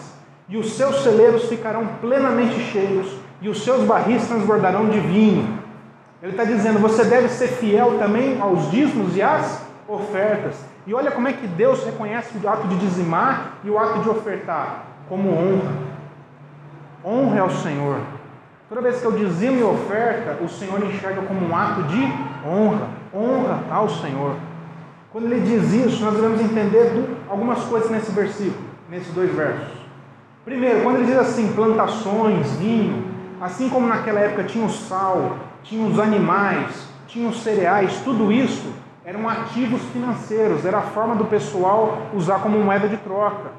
e 0.47 0.55
os 0.55 0.73
seus 0.73 1.03
celeiros 1.03 1.43
ficarão 1.49 1.85
plenamente 1.99 2.57
cheios, 2.71 3.07
e 3.41 3.49
os 3.49 3.63
seus 3.63 3.83
barris 3.83 4.25
transbordarão 4.25 4.89
de 4.89 4.99
vinho. 4.99 5.59
Ele 6.23 6.31
está 6.31 6.45
dizendo: 6.45 6.79
você 6.79 7.03
deve 7.03 7.27
ser 7.27 7.49
fiel 7.49 7.99
também 7.99 8.39
aos 8.39 8.71
dízimos 8.71 9.15
e 9.15 9.21
às 9.21 9.61
ofertas. 9.87 10.55
E 10.87 10.93
olha 10.93 11.11
como 11.11 11.27
é 11.27 11.33
que 11.33 11.45
Deus 11.45 11.83
reconhece 11.83 12.31
o 12.41 12.49
ato 12.49 12.65
de 12.67 12.77
dizimar 12.77 13.57
e 13.63 13.69
o 13.69 13.77
ato 13.77 13.99
de 13.99 14.09
ofertar 14.09 14.85
como 15.09 15.29
honra. 15.29 15.73
Honra 17.03 17.41
ao 17.41 17.49
Senhor. 17.49 17.99
Toda 18.69 18.81
vez 18.81 18.99
que 18.99 19.05
eu 19.05 19.11
dizimo 19.11 19.59
e 19.59 19.63
oferta, 19.63 20.41
o 20.41 20.47
Senhor 20.47 20.81
enxerga 20.83 21.21
como 21.21 21.45
um 21.45 21.55
ato 21.55 21.83
de 21.83 22.01
honra. 22.45 22.87
Honra 23.13 23.63
ao 23.69 23.89
Senhor. 23.89 24.35
Quando 25.11 25.25
ele 25.25 25.39
diz 25.41 25.73
isso, 25.73 26.03
nós 26.03 26.15
devemos 26.15 26.41
entender 26.41 27.17
algumas 27.29 27.59
coisas 27.65 27.89
nesse 27.89 28.11
versículo, 28.11 28.65
nesses 28.89 29.13
dois 29.13 29.33
versos. 29.33 29.77
Primeiro, 30.43 30.81
quando 30.83 30.97
ele 30.97 31.05
diz 31.05 31.17
assim, 31.17 31.53
plantações, 31.53 32.51
vinho, 32.57 33.05
assim 33.41 33.69
como 33.69 33.87
naquela 33.87 34.19
época 34.19 34.43
tinha 34.43 34.65
o 34.65 34.69
sal, 34.69 35.37
tinha 35.63 35.85
os 35.87 35.99
animais, 35.99 36.87
tinha 37.07 37.27
os 37.29 37.41
cereais, 37.41 38.01
tudo 38.03 38.31
isso 38.31 38.73
eram 39.07 39.27
ativos 39.29 39.81
financeiros, 39.93 40.65
era 40.65 40.79
a 40.79 40.81
forma 40.81 41.15
do 41.15 41.25
pessoal 41.25 42.07
usar 42.13 42.39
como 42.39 42.59
moeda 42.59 42.89
de 42.89 42.97
troca. 42.97 43.51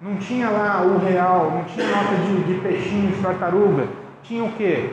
Não 0.00 0.16
tinha 0.18 0.48
lá 0.48 0.82
o 0.82 0.98
real, 0.98 1.50
não 1.50 1.64
tinha 1.64 1.84
nota 1.88 2.14
de, 2.14 2.44
de 2.44 2.60
peixinho, 2.60 3.10
de 3.10 3.20
tartaruga. 3.20 3.88
Tinha 4.22 4.44
o 4.44 4.52
quê? 4.52 4.92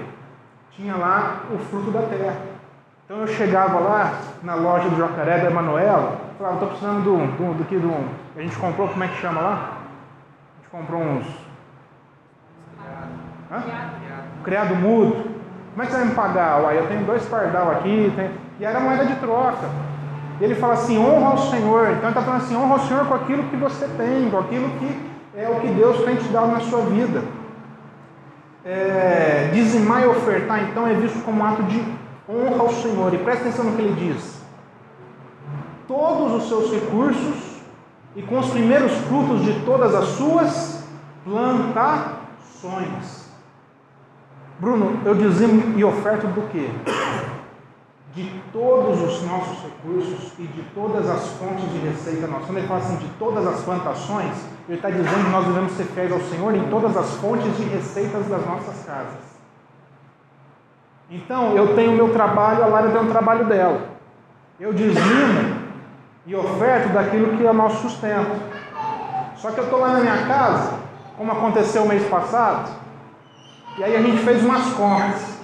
Tinha 0.72 0.96
lá 0.96 1.44
o 1.54 1.60
fruto 1.60 1.92
da 1.92 2.02
terra. 2.02 2.55
Então 3.06 3.22
eu 3.22 3.28
chegava 3.28 3.80
lá 3.80 4.20
na 4.42 4.56
loja 4.56 4.90
do 4.90 4.98
Jacaré 4.98 5.38
da 5.38 5.52
Emanuela, 5.52 6.18
falava, 6.40 6.56
estou 6.56 6.70
precisando 6.70 7.04
do, 7.04 7.18
do, 7.38 7.58
do 7.60 7.64
que 7.66 7.78
do. 7.78 7.94
A 8.36 8.42
gente 8.42 8.56
comprou, 8.56 8.88
como 8.88 9.04
é 9.04 9.08
que 9.08 9.22
chama 9.22 9.42
lá? 9.42 9.54
A 9.54 10.58
gente 10.58 10.72
comprou 10.72 11.02
uns. 11.04 11.28
Hã? 13.52 13.64
Criado 14.44 14.76
mudo. 14.76 15.36
Como 15.72 15.84
é 15.84 15.86
que 15.86 15.92
você 15.92 15.98
vai 16.00 16.08
me 16.08 16.16
pagar? 16.16 16.64
Uai, 16.64 16.80
eu 16.80 16.88
tenho 16.88 17.06
dois 17.06 17.24
pardal 17.28 17.70
aqui, 17.74 18.12
tem... 18.16 18.32
e 18.60 18.66
era 18.66 18.80
moeda 18.80 19.06
de 19.06 19.16
troca. 19.18 19.70
E 20.40 20.44
ele 20.44 20.56
fala 20.56 20.74
assim, 20.74 20.98
honra 20.98 21.32
ao 21.32 21.38
Senhor. 21.38 21.92
Então 21.92 22.02
ele 22.02 22.08
está 22.10 22.22
falando 22.24 22.42
assim, 22.42 22.56
honra 22.56 22.74
ao 22.74 22.80
Senhor 22.80 23.06
com 23.06 23.14
aquilo 23.14 23.44
que 23.44 23.56
você 23.56 23.88
tem, 23.88 24.32
com 24.32 24.40
aquilo 24.40 24.68
que 24.80 25.12
é 25.38 25.48
o 25.48 25.60
que 25.60 25.68
Deus 25.68 26.04
tem 26.04 26.16
te 26.16 26.28
dado 26.30 26.48
na 26.48 26.60
sua 26.62 26.82
vida. 26.82 27.22
É, 28.66 29.52
dizimar 29.54 30.02
e 30.02 30.08
ofertar, 30.08 30.64
então, 30.64 30.88
é 30.88 30.94
visto 30.94 31.24
como 31.24 31.44
um 31.44 31.46
ato 31.46 31.62
de 31.64 31.84
honra 32.30 32.62
ao 32.62 32.70
Senhor. 32.70 33.14
E 33.14 33.18
presta 33.18 33.48
atenção 33.48 33.66
no 33.66 33.76
que 33.76 33.82
ele 33.82 34.14
diz: 34.14 34.36
todos 35.88 36.34
os 36.34 36.50
seus 36.50 36.72
recursos 36.72 37.56
e 38.16 38.22
com 38.22 38.40
os 38.40 38.50
primeiros 38.50 38.92
frutos 38.94 39.44
de 39.44 39.54
todas 39.66 39.94
as 39.94 40.08
suas 40.10 40.84
plantações. 41.24 43.26
Bruno, 44.60 45.02
eu 45.04 45.16
dizimo 45.16 45.78
e 45.78 45.84
oferto 45.84 46.28
do 46.28 46.50
que? 46.50 46.72
De 48.14 48.42
todos 48.54 49.02
os 49.02 49.22
nossos 49.24 49.64
recursos 49.64 50.32
e 50.40 50.44
de 50.44 50.62
todas 50.74 51.10
as 51.10 51.28
fontes 51.34 51.70
de 51.70 51.80
receita 51.80 52.28
nossa. 52.28 52.46
Quando 52.46 52.60
ele 52.60 52.68
fala 52.68 52.80
assim, 52.80 52.96
de 52.96 53.10
todas 53.20 53.46
as 53.46 53.62
plantações, 53.64 54.34
ele 54.70 54.78
está 54.78 54.90
dizendo 54.90 55.26
que 55.26 55.32
nós 55.32 55.46
devemos 55.46 55.74
ser 55.74 55.84
fiéis 55.84 56.14
ao 56.14 56.22
Senhor 56.22 56.56
em 56.56 56.70
todas 56.70 56.96
as 56.96 57.16
fontes 57.16 57.58
de 57.58 57.64
receitas 57.64 58.26
das 58.28 58.46
nossas 58.46 58.86
casas. 58.86 59.35
Então, 61.10 61.56
eu 61.56 61.76
tenho 61.76 61.92
o 61.92 61.96
meu 61.96 62.10
trabalho, 62.12 62.64
a 62.64 62.68
Lara 62.68 62.90
tem 62.90 63.02
o 63.02 63.12
trabalho 63.12 63.46
dela. 63.46 63.82
Eu 64.60 64.74
dizimo 64.74 65.66
e 66.26 66.36
oferto 66.36 66.90
daquilo 66.94 67.38
que 67.38 67.46
é 67.46 67.50
o 67.50 67.54
nosso 67.54 67.88
sustento. 67.88 68.32
Só 69.36 69.52
que 69.52 69.60
eu 69.60 69.66
estou 69.66 69.80
lá 69.80 69.90
na 69.90 70.00
minha 70.00 70.26
casa, 70.26 70.80
como 71.18 71.32
aconteceu 71.32 71.84
o 71.84 71.88
mês 71.88 72.08
passado, 72.08 72.72
e 73.78 73.84
aí 73.84 73.96
a 73.96 74.02
gente 74.02 74.24
fez 74.24 74.44
umas 74.44 74.74
contas. 74.74 75.36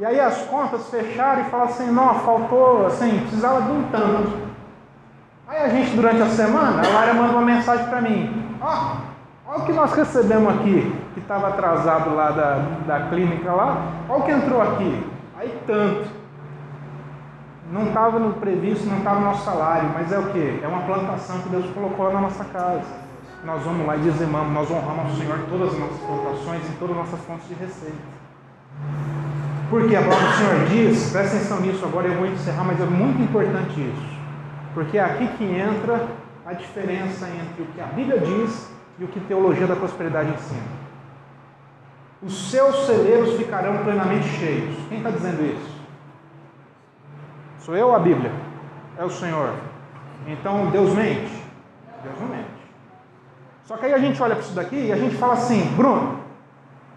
E 0.00 0.04
aí 0.04 0.18
as 0.18 0.38
contas 0.46 0.88
fecharam 0.90 1.42
e 1.42 1.50
falaram 1.50 1.70
assim, 1.70 1.90
não, 1.90 2.14
faltou, 2.20 2.86
assim, 2.86 3.20
precisava 3.20 3.62
de 3.62 3.70
um 3.70 3.84
tanto. 3.92 4.32
Aí 5.46 5.58
a 5.58 5.68
gente, 5.68 5.94
durante 5.94 6.20
a 6.22 6.28
semana, 6.28 6.82
a 6.84 6.92
Lara 6.92 7.14
manda 7.14 7.32
uma 7.32 7.42
mensagem 7.42 7.86
para 7.86 8.00
mim, 8.00 8.56
ó, 8.60 8.96
oh, 8.96 9.14
Olha 9.46 9.58
o 9.58 9.66
que 9.66 9.72
nós 9.72 9.92
recebemos 9.92 10.54
aqui, 10.54 11.03
que 11.14 11.20
estava 11.20 11.48
atrasado 11.48 12.14
lá 12.14 12.30
da, 12.30 12.58
da 12.86 13.08
clínica 13.08 13.52
lá. 13.52 13.86
Olha 14.08 14.20
o 14.20 14.24
que 14.24 14.32
entrou 14.32 14.60
aqui. 14.60 15.06
Aí 15.38 15.58
tanto. 15.66 16.08
Não 17.72 17.86
estava 17.86 18.18
no 18.18 18.34
previsto, 18.34 18.86
não 18.86 18.98
estava 18.98 19.20
no 19.20 19.26
nosso 19.26 19.44
salário, 19.44 19.88
mas 19.94 20.12
é 20.12 20.18
o 20.18 20.26
que? 20.30 20.60
É 20.62 20.68
uma 20.68 20.82
plantação 20.82 21.38
que 21.40 21.48
Deus 21.48 21.66
colocou 21.70 22.12
na 22.12 22.20
nossa 22.20 22.44
casa. 22.44 23.04
Nós 23.44 23.62
vamos 23.62 23.86
lá 23.86 23.96
e 23.96 24.00
dizimamos, 24.00 24.52
nós 24.52 24.70
honramos 24.70 25.10
ao 25.10 25.16
Senhor 25.16 25.38
todas 25.48 25.72
as 25.72 25.78
nossas 25.78 25.98
plantações 25.98 26.68
e 26.68 26.72
todas 26.78 26.96
as 26.96 27.04
nossas 27.04 27.26
fontes 27.26 27.48
de 27.48 27.54
receita. 27.54 28.14
Porque 29.70 29.96
a 29.96 30.02
palavra 30.02 30.28
do 30.28 30.34
Senhor 30.34 30.66
diz, 30.66 31.10
presta 31.10 31.36
atenção 31.36 31.60
nisso 31.60 31.84
agora, 31.84 32.06
eu 32.06 32.14
vou 32.14 32.26
encerrar, 32.26 32.64
mas 32.64 32.80
é 32.80 32.84
muito 32.84 33.22
importante 33.22 33.80
isso. 33.80 34.18
Porque 34.72 34.98
é 34.98 35.04
aqui 35.04 35.26
que 35.38 35.44
entra 35.44 36.06
a 36.46 36.52
diferença 36.52 37.26
entre 37.28 37.62
o 37.62 37.66
que 37.66 37.80
a 37.80 37.86
Bíblia 37.86 38.18
diz 38.18 38.70
e 38.98 39.04
o 39.04 39.08
que 39.08 39.20
teologia 39.20 39.66
da 39.66 39.76
prosperidade 39.76 40.30
ensina. 40.30 40.83
Os 42.24 42.50
seus 42.50 42.86
celeiros 42.86 43.36
ficarão 43.36 43.78
plenamente 43.84 44.26
cheios. 44.28 44.74
Quem 44.88 44.98
está 44.98 45.10
dizendo 45.10 45.44
isso? 45.44 45.74
Sou 47.58 47.76
eu 47.76 47.88
ou 47.88 47.94
a 47.94 47.98
Bíblia? 47.98 48.32
É 48.98 49.04
o 49.04 49.10
Senhor. 49.10 49.50
Então 50.26 50.70
Deus 50.70 50.94
mente? 50.94 51.44
Deus 52.02 52.20
não 52.20 52.28
mente. 52.28 52.48
Só 53.64 53.76
que 53.76 53.86
aí 53.86 53.94
a 53.94 53.98
gente 53.98 54.22
olha 54.22 54.34
para 54.34 54.44
isso 54.44 54.54
daqui 54.54 54.76
e 54.76 54.92
a 54.92 54.96
gente 54.96 55.16
fala 55.16 55.34
assim, 55.34 55.74
Bruno, 55.76 56.20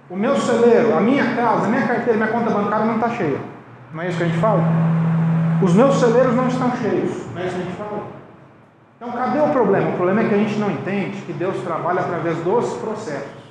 o 0.10 0.16
meu 0.16 0.38
celeiro, 0.38 0.96
a 0.96 1.02
minha 1.02 1.36
casa, 1.36 1.66
a 1.66 1.70
minha 1.70 1.86
carteira, 1.86 2.13
minha 2.13 2.32
conta 2.32 2.50
bancária 2.50 2.86
não 2.86 2.96
está 2.96 3.10
cheia. 3.10 3.40
Não 3.94 4.02
é 4.02 4.08
isso 4.08 4.18
que 4.18 4.24
a 4.24 4.28
gente 4.28 4.40
fala? 4.40 4.63
Os 5.62 5.74
meus 5.74 5.96
celeiros 5.96 6.36
não 6.36 6.48
estão 6.48 6.72
cheios. 6.78 7.26
Não 7.34 7.42
é 7.42 7.48
isso 7.48 7.56
que 7.56 7.62
a 7.62 7.66
gente 7.66 7.78
fala? 7.78 8.04
Então, 8.96 9.12
cadê 9.12 9.40
o 9.40 9.50
problema? 9.50 9.90
O 9.90 9.94
problema 9.94 10.22
é 10.22 10.30
que 10.30 10.36
a 10.36 10.38
gente 10.38 10.56
não 10.58 10.72
entende 10.72 11.22
que 11.22 11.34
Deus 11.34 11.58
trabalha 11.63 12.02
através 12.02 12.38
dos 12.40 12.78
processos. 12.78 13.44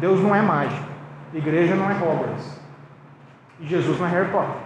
Deus 0.00 0.20
não 0.20 0.34
é 0.34 0.42
mágico. 0.42 0.93
Igreja 1.34 1.74
não 1.74 1.90
é 1.90 1.94
Hogwarts. 1.94 2.60
E 3.60 3.66
Jesus 3.66 3.98
não 3.98 4.06
é 4.06 4.10
Harry 4.10 4.30
Potter. 4.30 4.56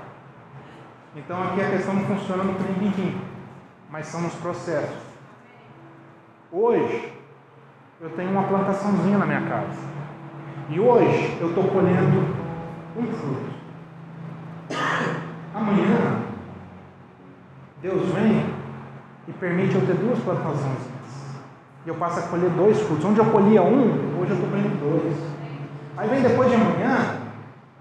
Então, 1.17 1.43
aqui 1.43 1.63
a 1.63 1.71
questão 1.71 1.95
não 1.95 2.05
funciona 2.05 2.45
no 2.45 2.55
prim 2.55 3.19
mas 3.91 4.07
são 4.07 4.21
nos 4.21 4.35
processos. 4.35 4.97
Hoje, 6.53 7.13
eu 8.01 8.11
tenho 8.11 8.31
uma 8.31 8.45
plantaçãozinha 8.45 9.19
na 9.19 9.27
minha 9.27 9.41
casa. 9.43 9.79
E 10.71 10.79
hoje 10.79 11.39
eu 11.41 11.49
estou 11.49 11.65
colhendo 11.65 12.37
um 12.97 13.07
fruto. 13.07 13.49
Amanhã, 15.55 16.23
Deus 17.81 18.13
vem 18.13 18.45
e 19.27 19.33
permite 19.33 19.75
eu 19.75 19.87
ter 19.87 19.95
duas 19.95 20.19
plantações. 20.21 20.89
E 21.87 21.89
eu 21.89 21.95
passo 21.95 22.21
a 22.21 22.23
colher 22.25 22.51
dois 22.51 22.81
frutos. 22.83 23.05
Onde 23.05 23.19
eu 23.19 23.27
colhia 23.27 23.63
um, 23.63 24.21
hoje 24.21 24.31
eu 24.31 24.37
estou 24.37 24.51
colhendo 24.51 24.77
dois. 24.79 25.38
Aí 25.99 26.09
vem 26.09 26.23
depois 26.23 26.49
de 26.49 26.55
amanhã, 26.55 27.17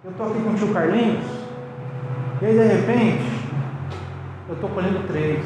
eu 0.04 0.10
estou 0.10 0.26
aqui 0.26 0.42
com 0.42 0.50
o 0.50 0.56
tio 0.56 0.74
Carlinhos, 0.74 1.24
e 2.42 2.46
aí 2.48 2.54
de 2.54 2.64
repente, 2.64 3.32
eu 4.50 4.56
estou 4.56 4.72
colhendo 4.72 5.06
três. 5.08 5.46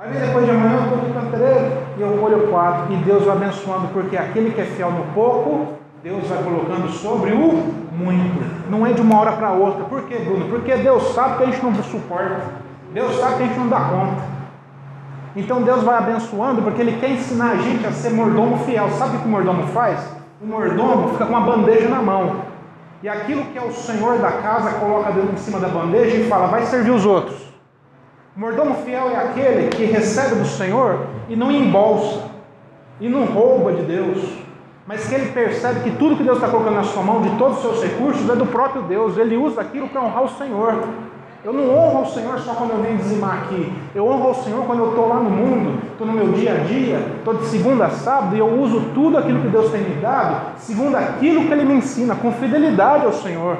Aí 0.00 0.10
vem 0.10 0.26
depois 0.26 0.44
de 0.44 0.50
amanhã, 0.50 0.72
eu 0.72 0.82
estou 0.82 0.98
com 0.98 1.30
três, 1.30 1.72
e 1.96 2.00
eu 2.00 2.18
colho 2.18 2.48
quatro. 2.48 2.92
E 2.92 2.96
Deus 2.96 3.22
vai 3.22 3.36
abençoando, 3.36 3.86
porque 3.92 4.16
aquele 4.16 4.50
que 4.50 4.60
é 4.60 4.64
fiel 4.64 4.90
no 4.90 5.04
pouco, 5.14 5.74
Deus 6.02 6.26
vai 6.26 6.42
colocando 6.42 6.88
sobre 6.88 7.30
o 7.30 7.52
muito. 7.92 8.68
Não 8.68 8.84
é 8.84 8.92
de 8.92 9.00
uma 9.00 9.20
hora 9.20 9.32
para 9.34 9.52
outra. 9.52 9.84
Por 9.84 10.02
quê, 10.08 10.18
Bruno? 10.18 10.48
Porque 10.48 10.74
Deus 10.74 11.14
sabe 11.14 11.36
que 11.36 11.42
a 11.44 11.46
gente 11.46 11.62
não 11.64 11.74
suporta. 11.74 12.42
Deus 12.92 13.14
sabe 13.20 13.36
que 13.36 13.42
a 13.44 13.46
gente 13.46 13.58
não 13.60 13.68
dá 13.68 13.80
conta. 13.80 14.22
Então 15.36 15.62
Deus 15.62 15.84
vai 15.84 15.98
abençoando 15.98 16.60
porque 16.60 16.82
Ele 16.82 16.98
quer 16.98 17.10
ensinar 17.10 17.52
a 17.52 17.56
gente 17.56 17.86
a 17.86 17.92
ser 17.92 18.10
mordomo 18.10 18.58
fiel. 18.64 18.90
Sabe 18.90 19.16
o 19.16 19.20
que 19.20 19.26
o 19.26 19.30
mordomo 19.30 19.68
faz? 19.68 20.23
O 20.40 20.46
mordomo 20.46 21.10
fica 21.10 21.26
com 21.26 21.32
uma 21.32 21.40
bandeja 21.40 21.88
na 21.88 22.02
mão. 22.02 22.42
e 23.02 23.08
aquilo 23.08 23.44
que 23.46 23.58
é 23.58 23.62
o 23.62 23.72
senhor 23.72 24.18
da 24.18 24.32
casa 24.32 24.78
coloca 24.78 25.10
em 25.10 25.36
cima 25.36 25.60
da 25.60 25.68
bandeja 25.68 26.16
e 26.16 26.28
fala: 26.28 26.46
vai 26.46 26.62
servir 26.62 26.90
os 26.90 27.04
outros. 27.04 27.36
O 28.36 28.40
mordomo 28.40 28.74
fiel 28.84 29.10
é 29.10 29.16
aquele 29.16 29.68
que 29.68 29.84
recebe 29.84 30.34
do 30.34 30.44
Senhor 30.44 31.06
e 31.28 31.36
não 31.36 31.52
embolsa, 31.52 32.22
e 33.00 33.08
não 33.08 33.26
rouba 33.26 33.72
de 33.72 33.82
Deus, 33.82 34.24
mas 34.88 35.06
que 35.06 35.14
ele 35.14 35.30
percebe 35.30 35.80
que 35.80 35.96
tudo 35.96 36.16
que 36.16 36.24
Deus 36.24 36.38
está 36.38 36.48
colocando 36.48 36.74
na 36.74 36.82
sua 36.82 37.02
mão, 37.02 37.22
de 37.22 37.30
todos 37.38 37.58
os 37.58 37.62
seus 37.62 37.82
recursos, 37.84 38.28
é 38.28 38.34
do 38.34 38.46
próprio 38.46 38.82
Deus, 38.82 39.16
ele 39.16 39.36
usa 39.36 39.60
aquilo 39.60 39.88
para 39.88 40.02
honrar 40.02 40.24
o 40.24 40.28
Senhor. 40.30 40.82
Eu 41.44 41.52
não 41.52 41.68
honro 41.68 41.98
ao 41.98 42.06
Senhor 42.06 42.38
só 42.38 42.54
quando 42.54 42.70
eu 42.70 42.78
venho 42.78 42.96
dizimar 42.96 43.42
aqui. 43.42 43.70
Eu 43.94 44.06
honro 44.08 44.28
ao 44.28 44.34
Senhor 44.34 44.64
quando 44.64 44.78
eu 44.78 44.88
estou 44.88 45.06
lá 45.06 45.16
no 45.16 45.28
mundo, 45.28 45.78
estou 45.92 46.06
no 46.06 46.14
meu 46.14 46.32
dia 46.32 46.54
a 46.54 46.56
dia, 46.64 46.98
estou 47.18 47.34
de 47.34 47.44
segunda 47.44 47.84
a 47.84 47.90
sábado 47.90 48.34
e 48.34 48.38
eu 48.38 48.48
uso 48.48 48.80
tudo 48.94 49.18
aquilo 49.18 49.42
que 49.42 49.48
Deus 49.48 49.70
tem 49.70 49.82
me 49.82 50.00
dado, 50.00 50.58
segundo 50.58 50.96
aquilo 50.96 51.44
que 51.44 51.52
Ele 51.52 51.66
me 51.66 51.74
ensina, 51.74 52.14
com 52.14 52.32
fidelidade 52.32 53.04
ao 53.04 53.12
Senhor. 53.12 53.58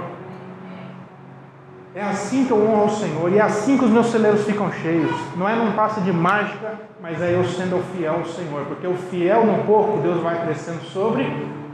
É 1.95 2.03
assim 2.03 2.47
que 2.47 2.53
eu 2.53 2.57
honro 2.57 2.85
ao 2.85 2.89
Senhor 2.89 3.31
e 3.31 3.37
é 3.37 3.43
assim 3.43 3.77
que 3.77 3.85
os 3.85 3.91
meus 3.91 4.07
celeiros 4.07 4.45
ficam 4.45 4.73
cheios. 4.73 5.15
Não 5.37 5.47
é 5.47 5.55
num 5.55 5.73
passe 5.73 6.01
de 6.01 6.11
mágica, 6.11 6.73
mas 7.03 7.21
é 7.21 7.35
eu 7.35 7.45
sendo 7.45 7.85
fiel 7.95 8.15
ao 8.15 8.25
Senhor, 8.25 8.65
porque 8.67 8.87
o 8.87 8.95
fiel 8.95 9.45
no 9.45 9.63
pouco, 9.65 9.99
Deus 9.99 10.23
vai 10.23 10.43
crescendo 10.43 10.83
sobre 10.85 11.25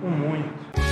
o 0.02 0.08
muito. 0.08 0.89